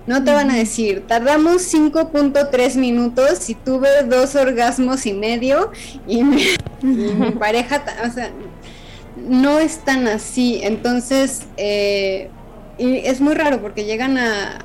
No 0.06 0.22
te 0.22 0.32
van 0.32 0.52
a 0.52 0.56
decir, 0.56 1.06
tardamos 1.08 1.74
5.3 1.74 2.76
minutos 2.76 3.50
y 3.50 3.56
tuve 3.56 4.04
dos 4.04 4.36
orgasmos 4.36 5.06
y 5.06 5.14
medio 5.14 5.72
y, 6.06 6.24
mi 6.26 7.32
pareja, 7.40 7.82
o 8.06 8.12
sea, 8.12 8.30
no 9.16 9.60
es 9.60 9.78
tan 9.86 10.08
así. 10.08 10.60
Entonces, 10.64 11.44
eh, 11.56 12.30
y 12.78 12.98
es 12.98 13.22
muy 13.22 13.34
raro 13.36 13.62
porque 13.62 13.86
llegan 13.86 14.18
a, 14.18 14.60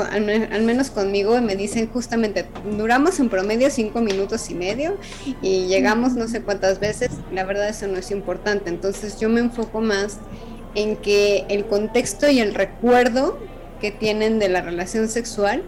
al, 0.00 0.62
menos 0.62 0.90
conmigo, 0.90 1.40
me 1.40 1.56
dicen 1.56 1.88
justamente, 1.92 2.46
duramos 2.76 3.20
en 3.20 3.28
promedio 3.28 3.70
cinco 3.70 4.00
minutos 4.00 4.48
y 4.50 4.54
medio 4.54 4.96
y 5.42 5.66
llegamos 5.66 6.14
no 6.14 6.28
sé 6.28 6.42
cuántas 6.42 6.80
veces, 6.80 7.10
la 7.32 7.44
verdad 7.44 7.68
eso 7.68 7.86
no 7.86 7.98
es 7.98 8.10
importante, 8.10 8.70
entonces 8.70 9.20
yo 9.20 9.28
me 9.28 9.40
enfoco 9.40 9.80
más 9.80 10.18
en 10.74 10.96
que 10.96 11.44
el 11.48 11.66
contexto 11.66 12.28
y 12.30 12.40
el 12.40 12.54
recuerdo 12.54 13.38
que 13.80 13.90
tienen 13.90 14.38
de 14.38 14.48
la 14.48 14.62
relación 14.62 15.08
sexual 15.08 15.62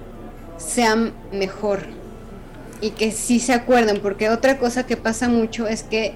sean 0.57 1.13
mejor 1.33 1.81
y 2.81 2.91
que 2.91 3.13
sí 3.13 3.41
se 3.41 3.53
acuerden, 3.53 4.01
porque 4.01 4.31
otra 4.31 4.59
cosa 4.59 4.87
que 4.87 4.97
pasa 4.97 5.29
mucho 5.29 5.67
es 5.67 5.83
que 5.83 6.15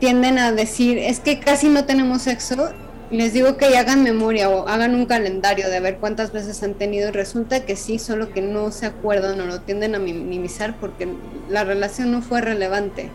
tienden 0.00 0.38
a 0.38 0.52
decir, 0.52 0.98
es 0.98 1.20
que 1.20 1.40
casi 1.40 1.68
no 1.68 1.84
tenemos 1.84 2.22
sexo, 2.22 2.70
les 3.10 3.32
digo 3.32 3.56
que 3.56 3.76
hagan 3.76 4.02
memoria 4.02 4.50
o 4.50 4.68
hagan 4.68 4.94
un 4.94 5.06
calendario 5.06 5.70
de 5.70 5.80
ver 5.80 5.96
cuántas 5.96 6.32
veces 6.32 6.62
han 6.62 6.74
tenido 6.74 7.08
y 7.08 7.12
resulta 7.12 7.64
que 7.64 7.74
sí, 7.74 7.98
solo 7.98 8.30
que 8.30 8.42
no 8.42 8.70
se 8.70 8.86
acuerdan 8.86 9.40
o 9.40 9.46
lo 9.46 9.60
tienden 9.60 9.94
a 9.94 9.98
minimizar 9.98 10.76
porque 10.78 11.08
la 11.48 11.64
relación 11.64 12.12
no 12.12 12.20
fue 12.20 12.40
relevante. 12.40 13.10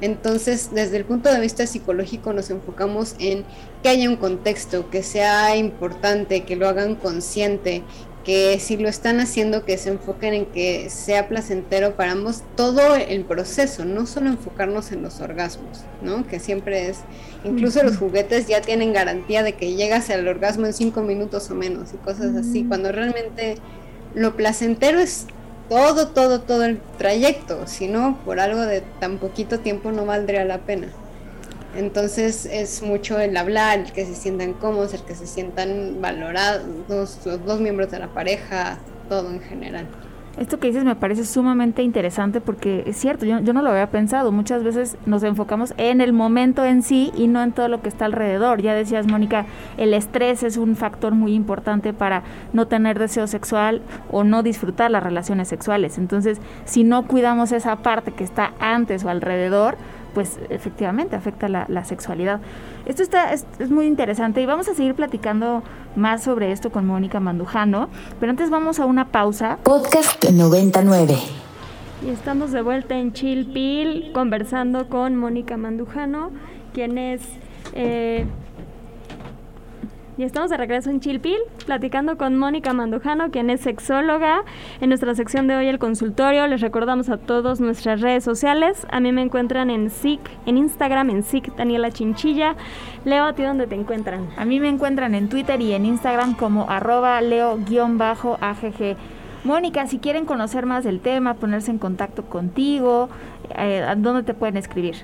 Entonces, 0.00 0.70
desde 0.72 0.98
el 0.98 1.04
punto 1.04 1.32
de 1.32 1.40
vista 1.40 1.66
psicológico 1.66 2.32
nos 2.32 2.50
enfocamos 2.50 3.14
en 3.18 3.44
que 3.82 3.88
haya 3.88 4.08
un 4.08 4.16
contexto, 4.16 4.90
que 4.90 5.02
sea 5.02 5.56
importante, 5.56 6.44
que 6.44 6.56
lo 6.56 6.68
hagan 6.68 6.96
consciente, 6.96 7.82
que 8.26 8.58
si 8.58 8.76
lo 8.76 8.88
están 8.88 9.20
haciendo, 9.20 9.64
que 9.64 9.78
se 9.78 9.88
enfoquen 9.88 10.34
en 10.34 10.46
que 10.46 10.90
sea 10.90 11.28
placentero 11.28 11.94
para 11.94 12.10
ambos 12.10 12.42
todo 12.56 12.96
el 12.96 13.24
proceso, 13.24 13.84
no 13.84 14.04
solo 14.04 14.30
enfocarnos 14.30 14.90
en 14.90 15.02
los 15.02 15.20
orgasmos, 15.20 15.82
¿no? 16.02 16.26
Que 16.26 16.40
siempre 16.40 16.88
es, 16.88 16.98
incluso 17.44 17.84
los 17.84 17.98
juguetes 17.98 18.48
ya 18.48 18.60
tienen 18.62 18.92
garantía 18.92 19.44
de 19.44 19.52
que 19.52 19.76
llegas 19.76 20.10
al 20.10 20.26
orgasmo 20.26 20.66
en 20.66 20.72
cinco 20.72 21.02
minutos 21.02 21.48
o 21.52 21.54
menos 21.54 21.94
y 21.94 21.98
cosas 21.98 22.34
así, 22.34 22.64
cuando 22.64 22.90
realmente 22.90 23.58
lo 24.16 24.34
placentero 24.34 24.98
es 24.98 25.26
todo, 25.68 26.08
todo, 26.08 26.40
todo 26.40 26.64
el 26.64 26.80
trayecto, 26.98 27.68
si 27.68 27.86
no, 27.86 28.18
por 28.24 28.40
algo 28.40 28.62
de 28.62 28.80
tan 28.98 29.18
poquito 29.18 29.60
tiempo 29.60 29.92
no 29.92 30.04
valdría 30.04 30.44
la 30.44 30.58
pena. 30.58 30.88
Entonces 31.76 32.46
es 32.46 32.82
mucho 32.82 33.18
el 33.18 33.36
hablar, 33.36 33.80
el 33.80 33.92
que 33.92 34.06
se 34.06 34.14
sientan 34.14 34.54
cómodos, 34.54 34.94
el 34.94 35.02
que 35.02 35.14
se 35.14 35.26
sientan 35.26 36.00
valorados, 36.00 36.64
los 36.88 37.44
dos 37.44 37.60
miembros 37.60 37.90
de 37.90 37.98
la 37.98 38.08
pareja, 38.08 38.78
todo 39.08 39.30
en 39.30 39.40
general. 39.40 39.86
Esto 40.38 40.60
que 40.60 40.66
dices 40.66 40.84
me 40.84 40.94
parece 40.94 41.24
sumamente 41.24 41.82
interesante 41.82 42.42
porque 42.42 42.84
es 42.86 42.98
cierto, 42.98 43.24
yo, 43.24 43.40
yo, 43.40 43.54
no 43.54 43.62
lo 43.62 43.70
había 43.70 43.90
pensado. 43.90 44.32
Muchas 44.32 44.62
veces 44.62 44.98
nos 45.06 45.22
enfocamos 45.22 45.72
en 45.78 46.02
el 46.02 46.12
momento 46.12 46.62
en 46.62 46.82
sí 46.82 47.10
y 47.16 47.26
no 47.26 47.42
en 47.42 47.52
todo 47.52 47.68
lo 47.68 47.80
que 47.80 47.88
está 47.88 48.04
alrededor. 48.04 48.60
Ya 48.60 48.74
decías, 48.74 49.06
Mónica, 49.06 49.46
el 49.78 49.94
estrés 49.94 50.42
es 50.42 50.58
un 50.58 50.76
factor 50.76 51.14
muy 51.14 51.32
importante 51.32 51.94
para 51.94 52.22
no 52.52 52.66
tener 52.66 52.98
deseo 52.98 53.26
sexual 53.26 53.80
o 54.10 54.24
no 54.24 54.42
disfrutar 54.42 54.90
las 54.90 55.02
relaciones 55.02 55.48
sexuales. 55.48 55.96
Entonces, 55.96 56.38
si 56.66 56.84
no 56.84 57.06
cuidamos 57.06 57.50
esa 57.52 57.76
parte 57.76 58.12
que 58.12 58.24
está 58.24 58.52
antes 58.60 59.04
o 59.04 59.08
alrededor, 59.08 59.78
pues 60.16 60.38
efectivamente 60.48 61.14
afecta 61.14 61.46
la, 61.46 61.84
sexualidad. 61.84 62.40
Esto 62.86 63.02
está, 63.02 63.34
es, 63.34 63.44
muy 63.68 63.84
interesante 63.84 64.40
y 64.40 64.46
vamos 64.46 64.66
a 64.66 64.74
seguir 64.74 64.94
platicando 64.94 65.62
más 65.94 66.22
sobre 66.22 66.52
esto 66.52 66.72
con 66.72 66.86
Mónica 66.86 67.20
Mandujano, 67.20 67.90
pero 68.18 68.30
antes 68.30 68.48
vamos 68.48 68.80
a 68.80 68.86
una 68.86 69.08
pausa. 69.08 69.58
Podcast 69.62 70.24
99. 70.24 71.18
Y 72.06 72.08
estamos 72.08 72.50
de 72.52 72.62
vuelta 72.62 72.96
en 72.96 73.12
Chill 73.12 74.10
conversando 74.14 74.88
con 74.88 75.16
Mónica 75.16 75.58
Mandujano, 75.58 76.30
quien 76.72 76.96
es... 76.96 77.20
Eh, 77.74 78.24
Y 80.18 80.22
estamos 80.22 80.48
de 80.48 80.56
regreso 80.56 80.88
en 80.88 81.00
Chilpil, 81.00 81.36
platicando 81.66 82.16
con 82.16 82.38
Mónica 82.38 82.72
Mandujano, 82.72 83.30
quien 83.30 83.50
es 83.50 83.60
sexóloga. 83.60 84.44
En 84.80 84.88
nuestra 84.88 85.14
sección 85.14 85.46
de 85.46 85.56
hoy, 85.56 85.68
el 85.68 85.78
consultorio, 85.78 86.46
les 86.46 86.62
recordamos 86.62 87.10
a 87.10 87.18
todos 87.18 87.60
nuestras 87.60 88.00
redes 88.00 88.24
sociales. 88.24 88.86
A 88.90 88.98
mí 89.00 89.12
me 89.12 89.20
encuentran 89.20 89.68
en 89.68 89.90
SIC, 89.90 90.20
en 90.46 90.56
Instagram, 90.56 91.10
en 91.10 91.22
SIC 91.22 91.54
Daniela 91.56 91.90
Chinchilla. 91.90 92.56
Leo, 93.04 93.26
¿a 93.26 93.34
ti 93.34 93.42
dónde 93.42 93.66
te 93.66 93.74
encuentran? 93.74 94.30
A 94.38 94.46
mí 94.46 94.58
me 94.58 94.70
encuentran 94.70 95.14
en 95.14 95.28
Twitter 95.28 95.60
y 95.60 95.74
en 95.74 95.84
Instagram 95.84 96.34
como 96.34 96.70
arroba 96.70 97.20
leo-agg. 97.20 98.96
Mónica, 99.44 99.86
si 99.86 99.98
quieren 99.98 100.24
conocer 100.24 100.64
más 100.64 100.82
del 100.82 101.00
tema, 101.00 101.34
ponerse 101.34 101.70
en 101.70 101.78
contacto 101.78 102.24
contigo, 102.24 103.10
eh, 103.54 103.84
¿dónde 103.98 104.22
te 104.22 104.32
pueden 104.32 104.56
escribir? 104.56 104.96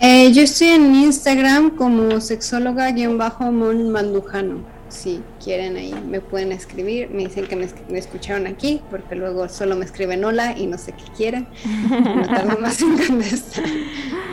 Eh, 0.00 0.32
yo 0.32 0.42
estoy 0.42 0.68
en 0.68 0.94
Instagram 0.94 1.70
como 1.70 2.20
sexóloga-mon 2.20 3.90
mandujano. 3.90 4.74
Si 4.88 5.20
quieren 5.42 5.76
ahí 5.76 5.94
me 6.08 6.20
pueden 6.20 6.52
escribir, 6.52 7.10
me 7.10 7.24
dicen 7.24 7.46
que 7.46 7.56
me, 7.56 7.98
escucharon 7.98 8.46
aquí, 8.46 8.80
porque 8.90 9.16
luego 9.16 9.48
solo 9.48 9.74
me 9.74 9.84
escriben 9.84 10.24
hola 10.24 10.56
y 10.56 10.66
no 10.66 10.78
sé 10.78 10.92
qué 10.92 11.04
quieren. 11.16 11.46
No 12.46 12.58
más 12.60 12.80
en 12.82 12.96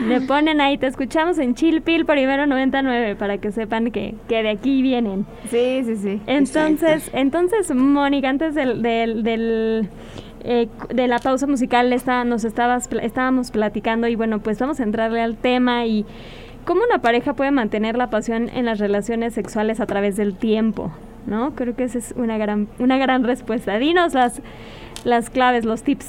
Le 0.09 0.21
ponen 0.21 0.61
ahí, 0.61 0.77
te 0.77 0.87
escuchamos 0.87 1.37
en 1.37 1.55
Chilpil 1.55 2.05
por 2.05 2.17
Ibero 2.17 2.45
99 2.45 3.15
para 3.15 3.37
que 3.37 3.51
sepan 3.51 3.91
que, 3.91 4.15
que 4.27 4.43
de 4.43 4.49
aquí 4.49 4.81
vienen. 4.81 5.25
Sí, 5.49 5.81
sí, 5.85 5.95
sí. 5.95 6.21
Entonces, 6.27 7.09
entonces 7.13 7.73
Mónica, 7.73 8.29
antes 8.29 8.53
del, 8.53 8.81
del, 8.81 9.23
del 9.23 9.89
eh, 10.43 10.67
de 10.93 11.07
la 11.07 11.19
pausa 11.19 11.47
musical 11.47 11.91
está, 11.93 12.23
nos 12.23 12.43
estabas, 12.43 12.89
estábamos 13.01 13.51
platicando 13.51 14.07
y 14.07 14.15
bueno, 14.15 14.39
pues 14.39 14.59
vamos 14.59 14.79
a 14.79 14.83
entrarle 14.83 15.21
al 15.21 15.37
tema 15.37 15.85
y 15.85 16.05
cómo 16.65 16.81
una 16.83 17.01
pareja 17.01 17.33
puede 17.33 17.51
mantener 17.51 17.97
la 17.97 18.09
pasión 18.09 18.49
en 18.49 18.65
las 18.65 18.79
relaciones 18.79 19.33
sexuales 19.33 19.79
a 19.79 19.85
través 19.85 20.15
del 20.15 20.35
tiempo, 20.35 20.91
¿no? 21.25 21.55
Creo 21.55 21.75
que 21.75 21.83
esa 21.83 21.99
es 21.99 22.13
una 22.15 22.37
gran, 22.37 22.67
una 22.79 22.97
gran 22.97 23.23
respuesta. 23.23 23.77
Dinos 23.77 24.13
las, 24.13 24.41
las 25.03 25.29
claves, 25.29 25.65
los 25.65 25.83
tips. 25.83 26.07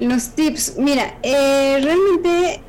Los 0.00 0.30
tips, 0.30 0.76
mira, 0.78 1.14
eh, 1.22 1.78
realmente 1.82 2.60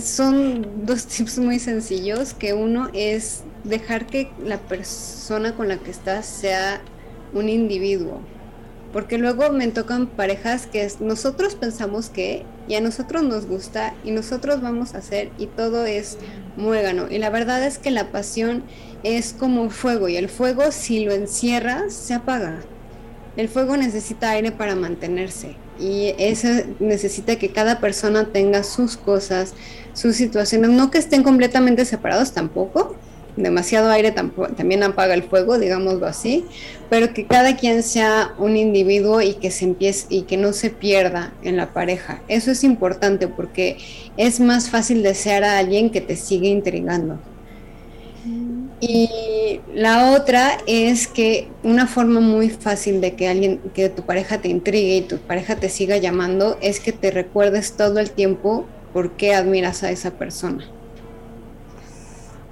son 0.00 0.86
dos 0.86 1.06
tips 1.08 1.38
muy 1.38 1.58
sencillos, 1.58 2.34
que 2.34 2.54
uno 2.54 2.88
es 2.92 3.44
dejar 3.64 4.06
que 4.06 4.30
la 4.42 4.58
persona 4.58 5.54
con 5.54 5.68
la 5.68 5.78
que 5.78 5.90
estás 5.90 6.26
sea 6.26 6.80
un 7.32 7.48
individuo, 7.48 8.20
porque 8.94 9.18
luego 9.18 9.50
me 9.50 9.66
tocan 9.66 10.06
parejas 10.06 10.68
que 10.68 10.88
nosotros 11.00 11.56
pensamos 11.56 12.10
que 12.10 12.44
y 12.68 12.76
a 12.76 12.80
nosotros 12.80 13.24
nos 13.24 13.44
gusta 13.44 13.92
y 14.04 14.12
nosotros 14.12 14.62
vamos 14.62 14.94
a 14.94 14.98
hacer 14.98 15.32
y 15.36 15.46
todo 15.46 15.84
es 15.84 16.16
muégano. 16.56 17.08
Y 17.10 17.18
la 17.18 17.28
verdad 17.28 17.66
es 17.66 17.78
que 17.78 17.90
la 17.90 18.12
pasión 18.12 18.62
es 19.02 19.32
como 19.32 19.68
fuego 19.70 20.08
y 20.08 20.16
el 20.16 20.28
fuego 20.28 20.70
si 20.70 21.04
lo 21.04 21.10
encierras 21.12 21.92
se 21.92 22.14
apaga. 22.14 22.60
El 23.36 23.48
fuego 23.48 23.76
necesita 23.76 24.30
aire 24.30 24.52
para 24.52 24.76
mantenerse 24.76 25.56
y 25.76 26.14
eso 26.16 26.46
necesita 26.78 27.34
que 27.34 27.50
cada 27.50 27.80
persona 27.80 28.26
tenga 28.26 28.62
sus 28.62 28.96
cosas, 28.96 29.54
sus 29.92 30.14
situaciones, 30.14 30.70
no 30.70 30.92
que 30.92 30.98
estén 30.98 31.24
completamente 31.24 31.84
separados 31.84 32.30
tampoco, 32.30 32.94
demasiado 33.36 33.90
aire 33.90 34.12
también 34.12 34.82
apaga 34.82 35.14
el 35.14 35.22
fuego, 35.22 35.58
digámoslo 35.58 36.06
así, 36.06 36.44
pero 36.88 37.12
que 37.12 37.26
cada 37.26 37.56
quien 37.56 37.82
sea 37.82 38.32
un 38.38 38.56
individuo 38.56 39.20
y 39.20 39.34
que 39.34 39.50
se 39.50 39.64
empiece 39.64 40.06
y 40.08 40.22
que 40.22 40.36
no 40.36 40.52
se 40.52 40.70
pierda 40.70 41.32
en 41.42 41.56
la 41.56 41.72
pareja. 41.72 42.22
Eso 42.28 42.50
es 42.50 42.64
importante 42.64 43.28
porque 43.28 43.78
es 44.16 44.40
más 44.40 44.70
fácil 44.70 45.02
desear 45.02 45.44
a 45.44 45.58
alguien 45.58 45.90
que 45.90 46.00
te 46.00 46.16
sigue 46.16 46.48
intrigando. 46.48 47.18
Y 48.80 49.60
la 49.74 50.12
otra 50.12 50.58
es 50.66 51.08
que 51.08 51.48
una 51.62 51.86
forma 51.86 52.20
muy 52.20 52.50
fácil 52.50 53.00
de 53.00 53.14
que 53.14 53.28
alguien, 53.28 53.60
que 53.74 53.88
tu 53.88 54.02
pareja 54.02 54.38
te 54.38 54.48
intrigue 54.48 54.96
y 54.96 55.02
tu 55.02 55.18
pareja 55.18 55.56
te 55.56 55.68
siga 55.68 55.96
llamando 55.96 56.58
es 56.60 56.80
que 56.80 56.92
te 56.92 57.10
recuerdes 57.10 57.76
todo 57.76 57.98
el 57.98 58.10
tiempo 58.10 58.66
por 58.92 59.12
qué 59.12 59.34
admiras 59.34 59.82
a 59.82 59.90
esa 59.90 60.12
persona 60.12 60.66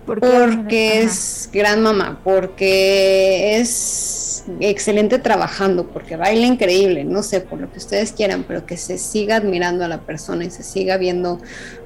porque 0.06 1.02
es 1.02 1.48
gran 1.52 1.82
mamá, 1.82 2.20
porque 2.24 3.58
es 3.58 4.44
excelente 4.60 5.18
trabajando, 5.18 5.86
porque 5.86 6.16
baila 6.16 6.46
increíble, 6.46 7.04
no 7.04 7.22
sé, 7.22 7.40
por 7.40 7.60
lo 7.60 7.70
que 7.70 7.78
ustedes 7.78 8.12
quieran, 8.12 8.44
pero 8.46 8.66
que 8.66 8.76
se 8.76 8.98
siga 8.98 9.36
admirando 9.36 9.84
a 9.84 9.88
la 9.88 10.00
persona 10.00 10.44
y 10.44 10.50
se 10.50 10.62
siga 10.62 10.96
viendo 10.96 11.40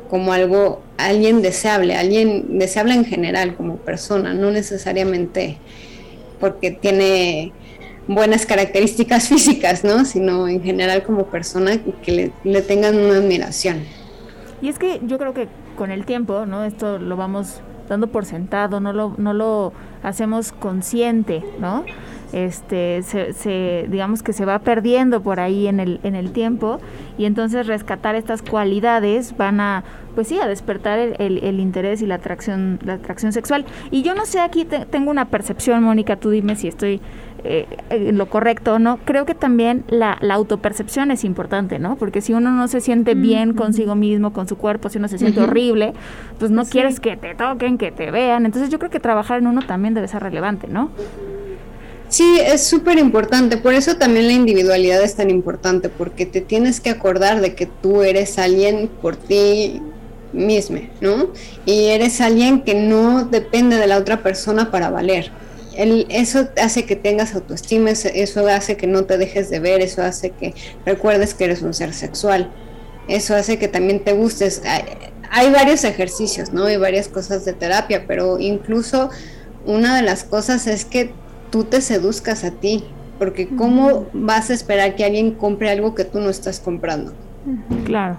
como 0.09 0.33
algo, 0.33 0.83
alguien 0.97 1.43
deseable, 1.43 1.97
alguien 1.97 2.59
deseable 2.59 2.95
en 2.95 3.05
general 3.05 3.55
como 3.57 3.77
persona, 3.77 4.33
no 4.35 4.51
necesariamente 4.51 5.59
porque 6.41 6.71
tiene 6.71 7.53
buenas 8.07 8.47
características 8.47 9.29
físicas, 9.29 9.85
¿no? 9.85 10.05
Sino 10.05 10.49
en 10.49 10.63
general 10.63 11.03
como 11.03 11.27
persona 11.27 11.79
que 12.03 12.13
le, 12.13 12.33
le 12.45 12.63
tengan 12.63 12.97
una 12.97 13.17
admiración. 13.17 13.85
Y 14.63 14.69
es 14.69 14.79
que 14.79 15.01
yo 15.03 15.19
creo 15.19 15.35
que 15.35 15.49
con 15.77 15.91
el 15.91 16.07
tiempo, 16.07 16.47
¿no? 16.47 16.65
Esto 16.65 16.99
lo 16.99 17.17
vamos 17.17 17.61
dando 17.89 18.09
por 18.09 18.25
sentado, 18.25 18.81
no 18.81 18.93
lo, 18.93 19.15
no 19.19 19.33
lo 19.33 19.73
hacemos 20.03 20.53
consciente, 20.53 21.45
¿no? 21.59 21.85
Este, 22.33 23.03
se, 23.03 23.87
digamos 23.89 24.23
que 24.23 24.33
se 24.33 24.45
va 24.45 24.59
perdiendo 24.59 25.23
por 25.23 25.39
ahí 25.39 25.69
en 25.69 25.79
el, 25.79 26.01
en 26.03 26.17
el 26.17 26.33
tiempo 26.33 26.81
y 27.19 27.25
entonces 27.25 27.67
rescatar 27.67 28.17
estas 28.17 28.43
cualidades 28.43 29.37
van 29.37 29.61
a, 29.61 29.85
pues 30.15 30.29
sí, 30.29 30.39
a 30.41 30.47
despertar 30.49 30.99
el, 30.99 31.15
el, 31.19 31.61
interés 31.61 32.03
y 32.03 32.07
la 32.07 32.17
atracción, 32.17 32.81
la 32.85 32.95
atracción 32.95 33.33
sexual. 33.33 33.65
Y 33.91 34.03
yo 34.03 34.15
no 34.15 34.27
sé, 34.27 34.41
aquí 34.41 34.65
tengo 34.65 35.11
una 35.11 35.27
percepción, 35.27 35.85
Mónica, 35.85 36.17
tú 36.17 36.31
dime 36.31 36.57
si 36.57 36.67
estoy 36.69 37.01
eh, 37.45 37.67
eh, 37.91 38.13
lo 38.13 38.27
correcto 38.27 38.75
o 38.75 38.79
no, 38.81 38.99
creo 39.05 39.25
que 39.25 39.35
también 39.35 39.85
la, 39.89 40.19
la, 40.21 40.35
autopercepción 40.35 41.13
es 41.13 41.23
importante, 41.23 41.79
¿no? 41.79 41.95
Porque 41.95 42.21
si 42.21 42.33
uno 42.33 42.51
no 42.51 42.67
se 42.67 42.81
siente 42.81 43.15
bien 43.15 43.53
consigo 43.53 43.95
mismo, 43.95 44.33
con 44.33 44.49
su 44.49 44.57
cuerpo, 44.57 44.89
si 44.89 44.99
uno 44.99 45.07
se 45.07 45.19
siente 45.19 45.41
horrible, 45.41 45.93
pues 46.41 46.51
no 46.51 46.65
quieres 46.65 46.99
que 46.99 47.17
te 47.17 47.37
toquen, 47.37 47.79
que 47.79 47.93
te 47.93 48.11
vean. 48.11 48.47
Entonces 48.47 48.69
yo 48.69 48.81
creo 48.81 48.91
que 48.91 48.99
trabajar 48.99 49.39
en 49.39 49.47
uno 49.47 49.63
también 49.63 49.95
debe 49.95 50.09
ser 50.09 50.23
relevante, 50.23 50.67
¿no? 50.67 50.91
Sí, 52.17 52.41
es 52.41 52.67
súper 52.67 52.99
importante, 52.99 53.59
por 53.59 53.75
eso 53.75 53.97
también 53.97 54.27
la 54.27 54.33
individualidad 54.33 55.03
es 55.03 55.17
tan 55.17 55.29
importante, 55.29 55.89
porque 55.91 56.25
te 56.25 56.41
tienes 56.41 56.81
que 56.81 56.91
acordar 56.91 57.41
de 57.41 57.55
que 57.55 57.67
tú 57.67 58.03
eres 58.03 58.39
alguien 58.39 58.89
por 59.03 59.17
ti 59.17 59.83
mismo, 60.33 60.81
¿no? 61.03 61.31
Y 61.67 61.87
eres 61.87 62.21
alguien 62.21 62.63
que 62.63 62.75
no 62.75 63.25
depende 63.25 63.77
de 63.77 63.87
la 63.87 63.99
otra 63.99 64.23
persona 64.23 64.71
para 64.71 64.89
valer 64.89 65.31
eso 65.77 66.49
hace 66.61 66.85
que 66.87 66.97
tengas 66.97 67.35
autoestima, 67.35 67.91
eso 67.91 68.49
hace 68.49 68.77
que 68.77 68.87
no 68.87 69.05
te 69.05 69.19
dejes 69.19 69.51
de 69.51 69.61
ver, 69.61 69.83
eso 69.83 70.03
hace 70.03 70.31
que 70.31 70.55
recuerdes 70.85 71.35
que 71.35 71.45
eres 71.45 71.63
un 71.63 71.75
ser 71.75 71.93
sexual, 71.93 72.51
eso 73.09 73.35
hace 73.35 73.59
que 73.59 73.69
también 73.69 74.03
te 74.03 74.13
gustes. 74.13 74.63
Hay, 75.31 75.51
varios 75.51 75.85
ejercicios, 75.85 76.53
¿no? 76.53 76.65
Hay 76.65 76.79
varias 76.79 77.09
cosas 77.09 77.45
de 77.45 77.53
terapia, 77.53 78.07
pero 78.07 78.39
incluso 78.39 79.11
una 79.67 79.97
de 79.97 80.03
las 80.03 80.25
cosas 80.25 80.67
es 80.67 80.85
que 80.85 81.13
tú 81.51 81.65
te 81.65 81.81
seduzcas 81.81 82.45
a 82.45 82.51
ti, 82.51 82.85
porque 83.19 83.49
¿cómo 83.49 84.07
vas 84.13 84.51
a 84.51 84.55
esperar 84.55 84.95
que 84.95 85.05
alguien 85.05 85.33
compre 85.33 85.71
algo 85.71 85.95
que 85.95 86.05
tú 86.05 86.21
no 86.21 86.31
estás 86.31 86.61
comprando? 86.61 87.13
Claro. 87.85 88.19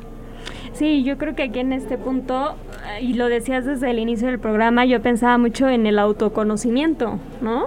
Sí, 0.74 1.04
yo 1.04 1.18
creo 1.18 1.36
que 1.36 1.44
aquí 1.44 1.60
en 1.60 1.74
este 1.74 1.98
punto, 1.98 2.56
eh, 2.98 3.02
y 3.02 3.14
lo 3.14 3.28
decías 3.30 3.66
desde 3.66 3.90
el 3.90 4.00
inicio 4.00 4.28
del 4.28 4.40
programa, 4.40 4.86
yo 4.86 5.02
pensaba 5.02 5.38
mucho 5.38 5.68
en 5.68 5.88
el 5.88 5.98
autoconocimiento, 5.98 7.20
¿no? 7.42 7.66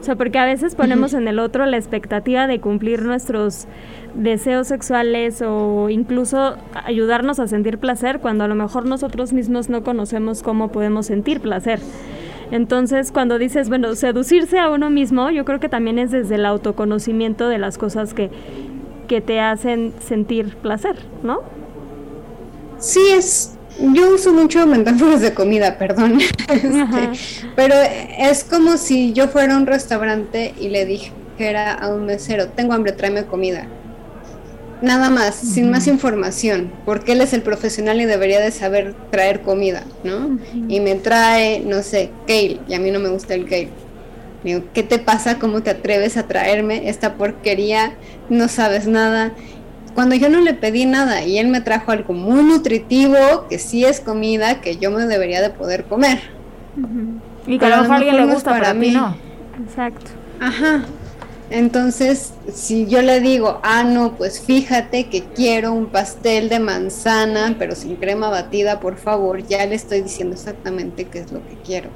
O 0.00 0.04
sea, 0.04 0.16
porque 0.16 0.38
a 0.38 0.44
veces 0.44 0.74
ponemos 0.74 1.14
en 1.14 1.28
el 1.28 1.38
otro 1.38 1.64
la 1.66 1.76
expectativa 1.76 2.48
de 2.48 2.58
cumplir 2.58 3.02
nuestros 3.02 3.68
deseos 4.14 4.66
sexuales 4.66 5.42
o 5.46 5.88
incluso 5.88 6.56
ayudarnos 6.74 7.38
a 7.38 7.46
sentir 7.46 7.78
placer 7.78 8.18
cuando 8.18 8.42
a 8.42 8.48
lo 8.48 8.56
mejor 8.56 8.86
nosotros 8.86 9.32
mismos 9.32 9.68
no 9.68 9.84
conocemos 9.84 10.42
cómo 10.42 10.72
podemos 10.72 11.06
sentir 11.06 11.40
placer. 11.40 11.78
Entonces, 12.52 13.12
cuando 13.12 13.38
dices, 13.38 13.70
bueno, 13.70 13.94
seducirse 13.94 14.58
a 14.58 14.68
uno 14.68 14.90
mismo, 14.90 15.30
yo 15.30 15.46
creo 15.46 15.58
que 15.58 15.70
también 15.70 15.98
es 15.98 16.10
desde 16.10 16.34
el 16.34 16.44
autoconocimiento 16.44 17.48
de 17.48 17.56
las 17.56 17.78
cosas 17.78 18.12
que, 18.12 18.30
que 19.08 19.22
te 19.22 19.40
hacen 19.40 19.94
sentir 20.06 20.54
placer, 20.56 20.96
¿no? 21.22 21.40
Sí, 22.78 23.00
es. 23.10 23.54
Yo 23.80 24.14
uso 24.14 24.34
mucho 24.34 24.66
metáforas 24.66 25.22
de 25.22 25.32
comida, 25.32 25.78
perdón. 25.78 26.18
Este, 26.52 27.48
pero 27.56 27.74
es 28.18 28.44
como 28.44 28.76
si 28.76 29.14
yo 29.14 29.28
fuera 29.28 29.54
a 29.54 29.56
un 29.56 29.66
restaurante 29.66 30.52
y 30.60 30.68
le 30.68 30.84
dijera 30.84 31.72
a 31.72 31.88
un 31.88 32.04
mesero: 32.04 32.48
Tengo 32.48 32.74
hambre, 32.74 32.92
tráeme 32.92 33.24
comida. 33.24 33.66
Nada 34.82 35.10
más, 35.10 35.36
sin 35.36 35.70
más 35.70 35.86
información, 35.86 36.72
porque 36.84 37.12
él 37.12 37.20
es 37.20 37.32
el 37.32 37.42
profesional 37.42 38.00
y 38.00 38.04
debería 38.04 38.40
de 38.40 38.50
saber 38.50 38.94
traer 39.10 39.40
comida, 39.42 39.84
¿no? 40.02 40.38
Y 40.68 40.80
me 40.80 40.96
trae, 40.96 41.60
no 41.60 41.82
sé, 41.82 42.10
kale, 42.26 42.58
y 42.68 42.74
a 42.74 42.80
mí 42.80 42.90
no 42.90 42.98
me 42.98 43.08
gusta 43.08 43.34
el 43.34 43.44
kale. 43.44 43.68
Digo, 44.42 44.64
¿qué 44.74 44.82
te 44.82 44.98
pasa? 44.98 45.38
¿Cómo 45.38 45.62
te 45.62 45.70
atreves 45.70 46.16
a 46.16 46.26
traerme 46.26 46.88
esta 46.88 47.14
porquería? 47.14 47.94
No 48.28 48.48
sabes 48.48 48.88
nada 48.88 49.32
cuando 49.94 50.14
yo 50.14 50.28
no 50.28 50.40
le 50.40 50.54
pedí 50.54 50.86
nada 50.86 51.24
y 51.24 51.38
él 51.38 51.48
me 51.48 51.60
trajo 51.60 51.90
algo 51.90 52.14
muy 52.14 52.42
nutritivo, 52.42 53.46
que 53.48 53.58
sí 53.58 53.84
es 53.84 54.00
comida, 54.00 54.60
que 54.60 54.76
yo 54.76 54.90
me 54.90 55.06
debería 55.06 55.42
de 55.42 55.50
poder 55.50 55.84
comer. 55.84 56.18
Y 57.46 57.58
que 57.58 57.66
a 57.66 57.68
lo 57.68 57.76
mejor 57.82 57.92
a 57.92 57.96
alguien 57.96 58.16
le 58.16 58.26
gusta, 58.26 58.50
para 58.50 58.74
mí 58.74 58.90
no. 58.90 59.16
Exacto. 59.64 60.10
Ajá. 60.40 60.82
Entonces, 61.54 62.32
si 62.50 62.86
yo 62.86 63.02
le 63.02 63.20
digo, 63.20 63.60
ah, 63.62 63.84
no, 63.84 64.12
pues 64.12 64.40
fíjate 64.40 65.08
que 65.08 65.22
quiero 65.22 65.74
un 65.74 65.84
pastel 65.84 66.48
de 66.48 66.58
manzana, 66.58 67.56
pero 67.58 67.74
sin 67.74 67.96
crema 67.96 68.30
batida, 68.30 68.80
por 68.80 68.96
favor, 68.96 69.46
ya 69.46 69.66
le 69.66 69.74
estoy 69.74 70.00
diciendo 70.00 70.34
exactamente 70.34 71.04
qué 71.04 71.18
es 71.18 71.30
lo 71.30 71.46
que 71.46 71.56
quiero. 71.62 71.90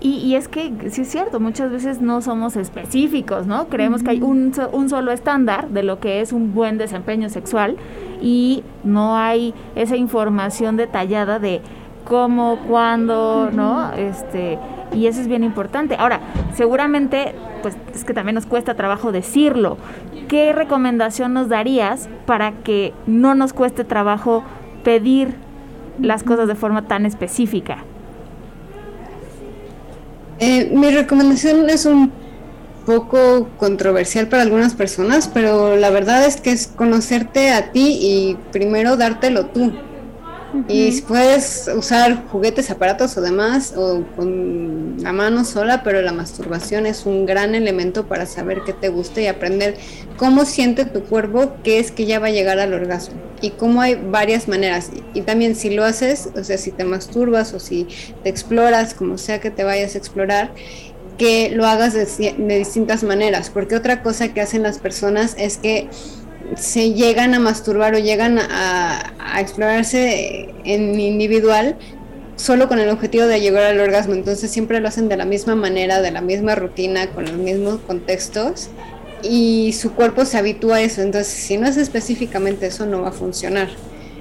Y, 0.00 0.34
es 0.34 0.48
que 0.48 0.72
sí 0.90 1.02
es 1.02 1.08
cierto, 1.08 1.38
muchas 1.38 1.70
veces 1.70 2.00
no 2.00 2.20
somos 2.20 2.56
específicos, 2.56 3.46
¿no? 3.46 3.68
Creemos 3.68 4.02
que 4.02 4.10
hay 4.10 4.22
un, 4.22 4.52
un 4.72 4.88
solo 4.88 5.12
estándar 5.12 5.68
de 5.68 5.84
lo 5.84 6.00
que 6.00 6.20
es 6.20 6.32
un 6.32 6.52
buen 6.52 6.78
desempeño 6.78 7.28
sexual 7.30 7.76
y 8.20 8.64
no 8.82 9.16
hay 9.16 9.54
esa 9.76 9.96
información 9.96 10.76
detallada 10.76 11.38
de 11.38 11.60
cómo, 12.04 12.58
cuándo, 12.68 13.50
¿no? 13.52 13.92
Este, 13.92 14.58
y 14.92 15.06
eso 15.06 15.20
es 15.20 15.28
bien 15.28 15.44
importante. 15.44 15.96
Ahora, 15.98 16.20
seguramente, 16.54 17.34
pues 17.62 17.76
es 17.94 18.04
que 18.04 18.14
también 18.14 18.34
nos 18.34 18.46
cuesta 18.46 18.74
trabajo 18.74 19.12
decirlo. 19.12 19.78
¿Qué 20.28 20.52
recomendación 20.52 21.32
nos 21.32 21.48
darías 21.48 22.08
para 22.26 22.52
que 22.52 22.92
no 23.06 23.34
nos 23.34 23.52
cueste 23.52 23.84
trabajo 23.84 24.44
pedir 24.84 25.34
las 26.00 26.22
cosas 26.22 26.48
de 26.48 26.54
forma 26.54 26.86
tan 26.86 27.06
específica? 27.06 27.78
Eh, 30.38 30.70
mi 30.72 30.90
recomendación 30.90 31.68
es 31.68 31.84
un 31.84 32.12
poco 32.86 33.48
controversial 33.58 34.28
para 34.28 34.42
algunas 34.42 34.74
personas, 34.74 35.28
pero 35.28 35.76
la 35.76 35.90
verdad 35.90 36.24
es 36.24 36.40
que 36.40 36.52
es 36.52 36.68
conocerte 36.68 37.50
a 37.50 37.72
ti 37.72 37.98
y 38.00 38.38
primero 38.52 38.96
dártelo 38.96 39.46
tú. 39.46 39.72
Y 40.68 41.02
puedes 41.02 41.68
usar 41.76 42.26
juguetes, 42.28 42.70
aparatos 42.70 43.16
o 43.16 43.20
demás, 43.20 43.74
o 43.76 44.02
con 44.16 44.96
la 45.02 45.12
mano 45.12 45.44
sola, 45.44 45.82
pero 45.82 46.00
la 46.00 46.12
masturbación 46.12 46.86
es 46.86 47.04
un 47.04 47.26
gran 47.26 47.54
elemento 47.54 48.06
para 48.06 48.24
saber 48.24 48.62
qué 48.64 48.72
te 48.72 48.88
gusta 48.88 49.20
y 49.20 49.26
aprender 49.26 49.76
cómo 50.16 50.44
siente 50.44 50.86
tu 50.86 51.02
cuerpo, 51.04 51.52
qué 51.62 51.78
es 51.78 51.90
que 51.90 52.06
ya 52.06 52.18
va 52.18 52.28
a 52.28 52.30
llegar 52.30 52.58
al 52.58 52.72
orgasmo. 52.72 53.16
Y 53.42 53.50
cómo 53.50 53.82
hay 53.82 53.94
varias 53.94 54.48
maneras. 54.48 54.90
Y 55.12 55.20
también 55.20 55.54
si 55.54 55.70
lo 55.70 55.84
haces, 55.84 56.30
o 56.34 56.42
sea, 56.42 56.56
si 56.56 56.70
te 56.70 56.84
masturbas 56.84 57.52
o 57.52 57.60
si 57.60 57.86
te 58.22 58.30
exploras, 58.30 58.94
como 58.94 59.18
sea 59.18 59.40
que 59.40 59.50
te 59.50 59.64
vayas 59.64 59.94
a 59.94 59.98
explorar, 59.98 60.52
que 61.18 61.50
lo 61.50 61.66
hagas 61.66 61.92
de, 61.92 62.06
de 62.38 62.58
distintas 62.58 63.02
maneras. 63.02 63.50
Porque 63.50 63.76
otra 63.76 64.02
cosa 64.02 64.32
que 64.32 64.40
hacen 64.40 64.62
las 64.62 64.78
personas 64.78 65.34
es 65.38 65.58
que 65.58 65.88
se 66.56 66.92
llegan 66.92 67.34
a 67.34 67.38
masturbar 67.38 67.94
o 67.94 67.98
llegan 67.98 68.38
a, 68.38 69.14
explorarse 69.40 70.48
en 70.64 70.98
individual 70.98 71.76
solo 72.34 72.66
con 72.66 72.80
el 72.80 72.88
objetivo 72.88 73.26
de 73.26 73.40
llegar 73.40 73.64
al 73.64 73.78
orgasmo. 73.78 74.14
Entonces 74.14 74.50
siempre 74.50 74.80
lo 74.80 74.88
hacen 74.88 75.08
de 75.08 75.16
la 75.16 75.24
misma 75.24 75.54
manera, 75.54 76.00
de 76.00 76.10
la 76.10 76.20
misma 76.20 76.54
rutina, 76.54 77.08
con 77.10 77.24
los 77.24 77.34
mismos 77.34 77.78
contextos 77.86 78.68
y 79.22 79.72
su 79.74 79.92
cuerpo 79.92 80.24
se 80.24 80.38
habitúa 80.38 80.76
a 80.76 80.80
eso. 80.80 81.02
Entonces 81.02 81.32
si 81.32 81.56
no 81.56 81.68
es 81.68 81.76
específicamente 81.76 82.66
eso, 82.66 82.86
no 82.86 83.02
va 83.02 83.08
a 83.08 83.12
funcionar. 83.12 83.68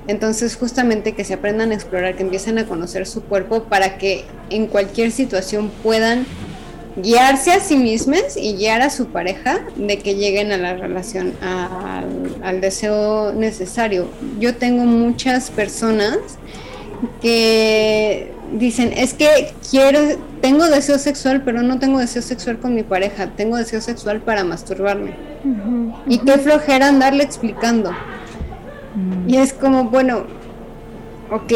Entonces 0.07 0.55
justamente 0.55 1.13
que 1.13 1.23
se 1.23 1.33
aprendan 1.33 1.71
a 1.71 1.75
explorar, 1.75 2.15
que 2.15 2.23
empiecen 2.23 2.57
a 2.59 2.65
conocer 2.65 3.07
su 3.07 3.23
cuerpo 3.23 3.63
para 3.63 3.97
que 3.97 4.25
en 4.49 4.67
cualquier 4.67 5.11
situación 5.11 5.71
puedan 5.83 6.25
guiarse 6.97 7.51
a 7.51 7.59
sí 7.59 7.77
mismas 7.77 8.35
y 8.35 8.55
guiar 8.55 8.81
a 8.81 8.89
su 8.89 9.07
pareja 9.07 9.59
de 9.75 9.99
que 9.99 10.15
lleguen 10.15 10.51
a 10.51 10.57
la 10.57 10.75
relación, 10.75 11.33
al, 11.41 12.61
deseo 12.61 13.33
necesario. 13.33 14.07
Yo 14.39 14.55
tengo 14.55 14.83
muchas 14.83 15.51
personas 15.51 16.17
que 17.21 18.31
dicen, 18.53 18.93
es 18.95 19.13
que 19.13 19.53
quiero, 19.69 19.99
tengo 20.41 20.65
deseo 20.65 20.97
sexual, 20.97 21.43
pero 21.43 21.61
no 21.61 21.77
tengo 21.77 21.99
deseo 21.99 22.23
sexual 22.23 22.57
con 22.57 22.73
mi 22.73 22.83
pareja, 22.83 23.27
tengo 23.35 23.57
deseo 23.57 23.81
sexual 23.81 24.21
para 24.21 24.43
masturbarme. 24.43 25.13
Y 26.07 26.19
qué 26.19 26.37
flojera 26.39 26.87
andarle 26.87 27.23
explicando. 27.23 27.91
Mm. 28.95 29.29
Y 29.29 29.37
es 29.37 29.53
como, 29.53 29.85
bueno, 29.85 30.25
ok, 31.31 31.53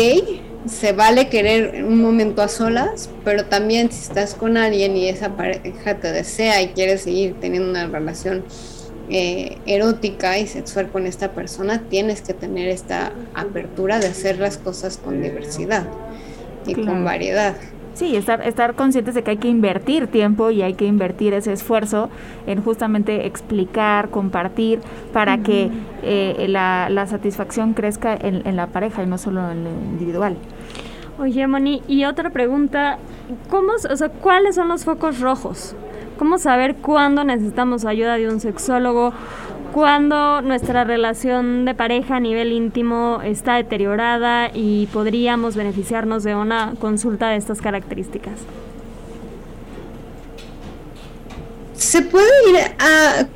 se 0.65 0.93
vale 0.93 1.29
querer 1.29 1.83
un 1.83 2.01
momento 2.01 2.41
a 2.41 2.47
solas, 2.47 3.09
pero 3.23 3.45
también 3.45 3.91
si 3.91 4.01
estás 4.03 4.35
con 4.35 4.57
alguien 4.57 4.95
y 4.95 5.07
esa 5.07 5.35
pareja 5.35 5.95
te 5.95 6.11
desea 6.11 6.61
y 6.61 6.67
quieres 6.69 7.01
seguir 7.01 7.35
teniendo 7.39 7.69
una 7.69 7.87
relación 7.87 8.43
eh, 9.09 9.57
erótica 9.65 10.37
y 10.37 10.47
sexual 10.47 10.89
con 10.89 11.05
esta 11.07 11.31
persona, 11.31 11.81
tienes 11.89 12.21
que 12.21 12.33
tener 12.33 12.69
esta 12.69 13.11
apertura 13.33 13.99
de 13.99 14.07
hacer 14.07 14.39
las 14.39 14.57
cosas 14.57 14.97
con 14.97 15.21
diversidad 15.21 15.85
y 16.65 16.75
con 16.75 17.03
variedad. 17.03 17.55
Sí, 17.93 18.15
estar, 18.15 18.41
estar 18.47 18.75
conscientes 18.75 19.15
de 19.15 19.23
que 19.23 19.31
hay 19.31 19.37
que 19.37 19.49
invertir 19.49 20.07
tiempo 20.07 20.49
y 20.49 20.61
hay 20.61 20.75
que 20.75 20.85
invertir 20.85 21.33
ese 21.33 21.51
esfuerzo 21.51 22.09
en 22.47 22.63
justamente 22.63 23.27
explicar, 23.27 24.09
compartir, 24.09 24.79
para 25.11 25.39
que 25.39 25.69
eh, 26.03 26.45
la, 26.47 26.87
la, 26.89 27.05
satisfacción 27.05 27.73
crezca 27.73 28.15
en, 28.15 28.47
en, 28.47 28.55
la 28.55 28.67
pareja 28.67 29.03
y 29.03 29.07
no 29.07 29.17
solo 29.17 29.51
en 29.51 29.65
lo 29.65 29.69
individual. 29.71 30.37
Oye, 31.21 31.45
Moni, 31.45 31.83
y 31.87 32.05
otra 32.05 32.31
pregunta, 32.31 32.97
¿cómo, 33.47 33.73
o 33.73 33.95
sea, 33.95 34.09
¿cuáles 34.09 34.55
son 34.55 34.69
los 34.69 34.85
focos 34.85 35.19
rojos? 35.19 35.75
¿Cómo 36.17 36.39
saber 36.39 36.77
cuándo 36.77 37.23
necesitamos 37.23 37.85
ayuda 37.85 38.15
de 38.15 38.27
un 38.27 38.39
sexólogo? 38.39 39.13
cuando 39.71 40.41
nuestra 40.41 40.83
relación 40.83 41.63
de 41.63 41.73
pareja 41.73 42.17
a 42.17 42.19
nivel 42.19 42.51
íntimo 42.51 43.21
está 43.23 43.55
deteriorada 43.55 44.51
y 44.53 44.87
podríamos 44.87 45.55
beneficiarnos 45.55 46.23
de 46.23 46.35
una 46.35 46.73
consulta 46.79 47.29
de 47.29 47.37
estas 47.37 47.61
características? 47.61 48.33
Se 51.73 52.01
puede 52.01 52.49
ir 52.49 52.57
a 52.79 53.27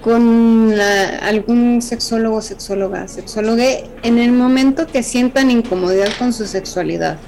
con 0.00 0.72
algún 1.22 1.82
sexólogo, 1.82 2.40
sexóloga, 2.40 3.06
sexóloga 3.06 3.64
en 4.02 4.18
el 4.18 4.32
momento 4.32 4.86
que 4.86 5.02
sientan 5.02 5.50
incomodidad 5.50 6.08
con 6.18 6.32
su 6.32 6.46
sexualidad. 6.46 7.18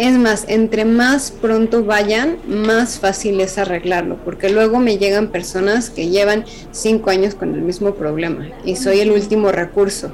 Es 0.00 0.14
más, 0.14 0.46
entre 0.48 0.86
más 0.86 1.30
pronto 1.30 1.84
vayan, 1.84 2.38
más 2.46 2.98
fácil 2.98 3.38
es 3.38 3.58
arreglarlo, 3.58 4.16
porque 4.24 4.48
luego 4.48 4.78
me 4.78 4.96
llegan 4.96 5.28
personas 5.28 5.90
que 5.90 6.08
llevan 6.08 6.46
cinco 6.72 7.10
años 7.10 7.34
con 7.34 7.54
el 7.54 7.60
mismo 7.60 7.94
problema 7.94 8.48
y 8.64 8.76
soy 8.76 9.00
el 9.00 9.10
último 9.10 9.52
recurso. 9.52 10.10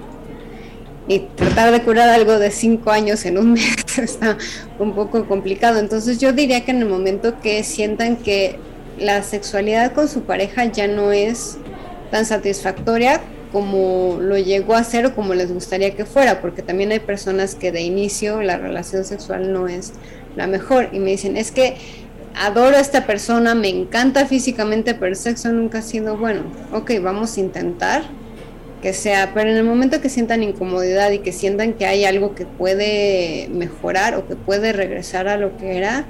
Y 1.07 1.20
tratar 1.37 1.70
de 1.70 1.83
curar 1.83 2.09
algo 2.09 2.37
de 2.40 2.51
cinco 2.51 2.90
años 2.90 3.25
en 3.27 3.38
un 3.38 3.53
mes 3.53 3.77
está 3.96 4.37
un 4.81 4.92
poco 4.92 5.25
complicado. 5.29 5.79
Entonces 5.79 6.18
yo 6.18 6.33
diría 6.33 6.64
que 6.64 6.72
en 6.72 6.83
el 6.83 6.88
momento 6.88 7.40
que 7.40 7.62
sientan 7.62 8.16
que 8.16 8.59
la 8.99 9.22
sexualidad 9.22 9.92
con 9.92 10.09
su 10.09 10.22
pareja 10.22 10.64
ya 10.64 10.88
no 10.88 11.12
es 11.12 11.59
tan 12.11 12.27
satisfactoria, 12.27 13.20
como 13.57 14.19
lo 14.21 14.37
llegó 14.37 14.75
a 14.75 14.85
ser 14.85 15.07
o 15.07 15.14
como 15.14 15.33
les 15.33 15.51
gustaría 15.51 15.97
que 15.97 16.05
fuera, 16.05 16.42
porque 16.42 16.61
también 16.61 16.92
hay 16.92 16.99
personas 16.99 17.55
que 17.55 17.73
de 17.73 17.81
inicio 17.81 18.42
la 18.42 18.59
relación 18.59 19.07
sexual 19.07 19.51
no 19.51 19.66
es 19.66 19.95
la 20.37 20.47
mejor 20.47 20.90
y 20.92 20.99
me 20.99 21.12
dicen, 21.12 21.38
es 21.38 21.53
que 21.53 21.79
adoro 22.35 22.77
a 22.77 22.81
esta 22.81 23.07
persona, 23.07 23.55
me 23.55 23.71
encanta 23.71 24.27
físicamente, 24.27 24.92
pero 24.92 25.07
el 25.07 25.16
sexo 25.16 25.51
nunca 25.55 25.79
ha 25.79 25.83
sido 25.83 26.19
bueno. 26.19 26.42
Ok, 26.71 26.92
vamos 27.01 27.38
a 27.38 27.40
intentar 27.40 28.03
que 28.83 28.92
sea, 28.92 29.31
pero 29.33 29.49
en 29.49 29.57
el 29.57 29.64
momento 29.64 30.03
que 30.03 30.11
sientan 30.11 30.42
incomodidad 30.42 31.11
y 31.12 31.21
que 31.21 31.33
sientan 31.33 31.73
que 31.73 31.87
hay 31.87 32.05
algo 32.05 32.35
que 32.35 32.45
puede 32.45 33.49
mejorar 33.51 34.16
o 34.16 34.29
que 34.29 34.37
puede 34.37 34.75
regresar 34.75 35.29
a 35.29 35.38
lo 35.38 35.57
que 35.57 35.79
era, 35.79 36.05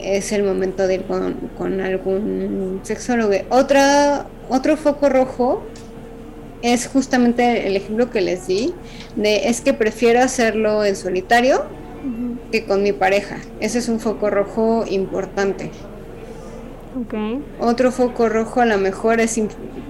es 0.00 0.32
el 0.32 0.42
momento 0.42 0.88
de 0.88 0.94
ir 0.94 1.02
con, 1.04 1.34
con 1.56 1.80
algún 1.80 2.80
sexólogo. 2.82 3.34
Otra, 3.50 4.26
otro 4.48 4.76
foco 4.76 5.08
rojo 5.08 5.62
es 6.62 6.88
justamente 6.88 7.66
el 7.66 7.76
ejemplo 7.76 8.10
que 8.10 8.20
les 8.20 8.46
di, 8.46 8.72
de 9.16 9.48
es 9.48 9.60
que 9.60 9.72
prefiero 9.72 10.20
hacerlo 10.20 10.84
en 10.84 10.96
solitario 10.96 11.64
que 12.52 12.64
con 12.64 12.82
mi 12.82 12.92
pareja. 12.92 13.38
Ese 13.60 13.78
es 13.78 13.88
un 13.88 14.00
foco 14.00 14.30
rojo 14.30 14.84
importante. 14.88 15.70
Okay. 17.04 17.44
Otro 17.60 17.92
foco 17.92 18.28
rojo 18.28 18.60
a 18.62 18.64
lo 18.64 18.78
mejor 18.78 19.20
es, 19.20 19.38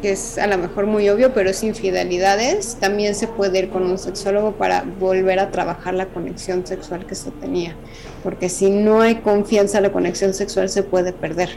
que 0.02 0.10
es 0.10 0.38
a 0.38 0.48
lo 0.48 0.58
mejor 0.58 0.86
muy 0.86 1.08
obvio, 1.08 1.32
pero 1.32 1.50
es 1.50 1.62
infidelidades. 1.62 2.76
También 2.80 3.14
se 3.14 3.28
puede 3.28 3.60
ir 3.60 3.68
con 3.68 3.84
un 3.84 3.98
sexólogo 3.98 4.52
para 4.52 4.82
volver 4.98 5.38
a 5.38 5.50
trabajar 5.50 5.94
la 5.94 6.06
conexión 6.06 6.66
sexual 6.66 7.06
que 7.06 7.14
se 7.14 7.30
tenía. 7.30 7.76
Porque 8.24 8.48
si 8.48 8.70
no 8.70 9.02
hay 9.02 9.16
confianza, 9.16 9.80
la 9.80 9.92
conexión 9.92 10.34
sexual 10.34 10.68
se 10.68 10.82
puede 10.82 11.12
perder. 11.12 11.50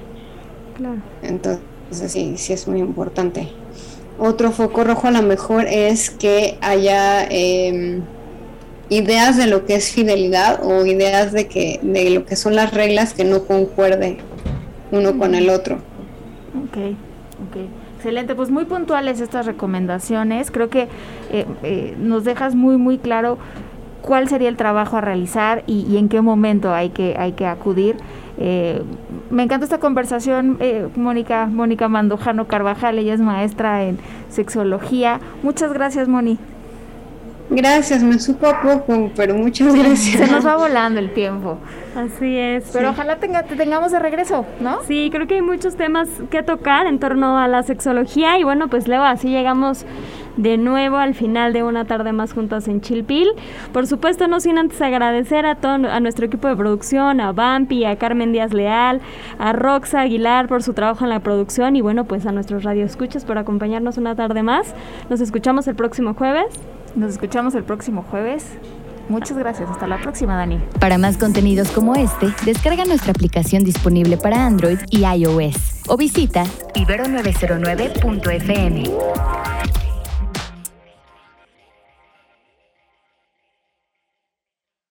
Claro. 0.77 1.01
Entonces, 1.23 2.11
sí, 2.11 2.35
sí 2.37 2.53
es 2.53 2.67
muy 2.67 2.79
importante. 2.79 3.49
Otro 4.19 4.51
foco 4.51 4.83
rojo 4.83 5.07
a 5.07 5.11
lo 5.11 5.21
mejor 5.21 5.65
es 5.67 6.09
que 6.09 6.57
haya 6.61 7.25
em, 7.29 8.01
ideas 8.89 9.37
de 9.37 9.47
lo 9.47 9.65
que 9.65 9.75
es 9.75 9.91
fidelidad 9.91 10.59
o 10.63 10.85
ideas 10.85 11.31
de 11.31 11.47
que 11.47 11.79
de 11.81 12.09
lo 12.09 12.25
que 12.25 12.35
son 12.35 12.55
las 12.55 12.73
reglas 12.73 13.13
que 13.13 13.23
no 13.23 13.45
concuerden 13.45 14.17
uno 14.91 15.17
con 15.17 15.35
el 15.35 15.49
otro. 15.49 15.75
Ok, 16.55 16.77
ok. 17.47 17.57
Excelente, 17.95 18.33
pues 18.33 18.49
muy 18.49 18.65
puntuales 18.65 19.19
estas 19.19 19.45
recomendaciones. 19.45 20.51
Creo 20.51 20.69
que 20.69 20.87
eh, 21.31 21.45
eh, 21.63 21.95
nos 21.99 22.23
dejas 22.23 22.55
muy, 22.55 22.77
muy 22.77 22.97
claro 22.97 23.37
cuál 24.01 24.29
sería 24.29 24.49
el 24.49 24.55
trabajo 24.55 24.97
a 24.97 25.01
realizar 25.01 25.63
y, 25.67 25.97
en 25.97 26.09
qué 26.09 26.21
momento 26.21 26.73
hay 26.73 26.89
que, 26.89 27.15
hay 27.17 27.33
que 27.33 27.45
acudir. 27.45 27.97
Eh, 28.41 28.81
me 29.29 29.43
encanta 29.43 29.65
esta 29.65 29.79
conversación, 29.79 30.57
eh, 30.61 30.87
Mónica, 30.95 31.45
Mónica 31.45 31.89
Mandujano 31.89 32.47
Carvajal, 32.47 32.97
ella 32.97 33.13
es 33.13 33.19
maestra 33.19 33.83
en 33.83 33.99
sexología. 34.29 35.19
Muchas 35.43 35.73
gracias, 35.73 36.07
Moni. 36.07 36.39
Gracias, 37.51 38.03
me 38.03 38.19
supo 38.19 38.47
poco, 38.61 39.11
pero 39.15 39.35
muchas 39.35 39.75
gracias. 39.75 40.23
Se 40.23 40.31
nos 40.31 40.45
va 40.45 40.55
volando 40.55 40.99
el 40.99 41.11
tiempo. 41.11 41.57
Así 41.95 42.37
es. 42.37 42.69
Pero 42.71 42.91
ojalá 42.91 43.17
tenga, 43.17 43.43
te 43.43 43.55
tengamos 43.55 43.91
de 43.91 43.99
regreso, 43.99 44.45
¿no? 44.61 44.83
Sí, 44.83 45.09
creo 45.11 45.25
que 45.25 45.35
hay 45.35 45.41
muchos 45.41 45.75
temas 45.75 46.07
que 46.29 46.43
tocar 46.43 46.85
en 46.85 46.99
torno 46.99 47.39
a 47.39 47.47
la 47.47 47.63
sexología 47.63 48.37
y 48.37 48.43
bueno, 48.43 48.67
pues 48.67 48.87
luego 48.87 49.03
así 49.03 49.29
llegamos 49.29 49.85
de 50.37 50.57
nuevo 50.57 50.97
al 50.97 51.13
final 51.13 51.53
de 51.53 51.63
una 51.63 51.85
tarde 51.85 52.11
más 52.11 52.33
juntas 52.33 52.67
en 52.67 52.81
Chilpil. 52.81 53.29
Por 53.73 53.87
supuesto, 53.87 54.27
no 54.27 54.39
sin 54.39 54.57
antes 54.57 54.81
agradecer 54.81 55.45
a 55.45 55.55
todo 55.55 55.89
a 55.89 55.99
nuestro 55.99 56.25
equipo 56.25 56.47
de 56.47 56.55
producción, 56.55 57.19
a 57.19 57.31
Bampi, 57.31 57.85
a 57.85 57.97
Carmen 57.97 58.31
Díaz 58.31 58.53
Leal, 58.53 59.01
a 59.37 59.53
Roxa 59.53 60.01
Aguilar 60.01 60.47
por 60.47 60.63
su 60.63 60.73
trabajo 60.73 61.03
en 61.03 61.09
la 61.09 61.19
producción 61.19 61.75
y 61.75 61.81
bueno, 61.81 62.05
pues 62.05 62.25
a 62.25 62.31
nuestros 62.31 62.63
radioescuchas 62.63 63.25
por 63.25 63.37
acompañarnos 63.37 63.97
una 63.97 64.15
tarde 64.15 64.43
más. 64.43 64.73
Nos 65.09 65.21
escuchamos 65.21 65.67
el 65.67 65.75
próximo 65.75 66.13
jueves. 66.13 66.47
Nos 66.95 67.11
escuchamos 67.11 67.55
el 67.55 67.63
próximo 67.63 68.03
jueves. 68.09 68.57
Muchas 69.09 69.37
gracias. 69.37 69.69
Hasta 69.69 69.87
la 69.87 69.97
próxima, 69.97 70.35
Dani. 70.35 70.59
Para 70.79 70.97
más 70.97 71.17
contenidos 71.17 71.69
como 71.71 71.95
este, 71.95 72.33
descarga 72.45 72.85
nuestra 72.85 73.11
aplicación 73.11 73.63
disponible 73.63 74.17
para 74.17 74.45
Android 74.45 74.79
y 74.91 75.03
iOS 75.03 75.55
o 75.87 75.97
visita 75.97 76.45
ibero909.fm. 76.75 78.83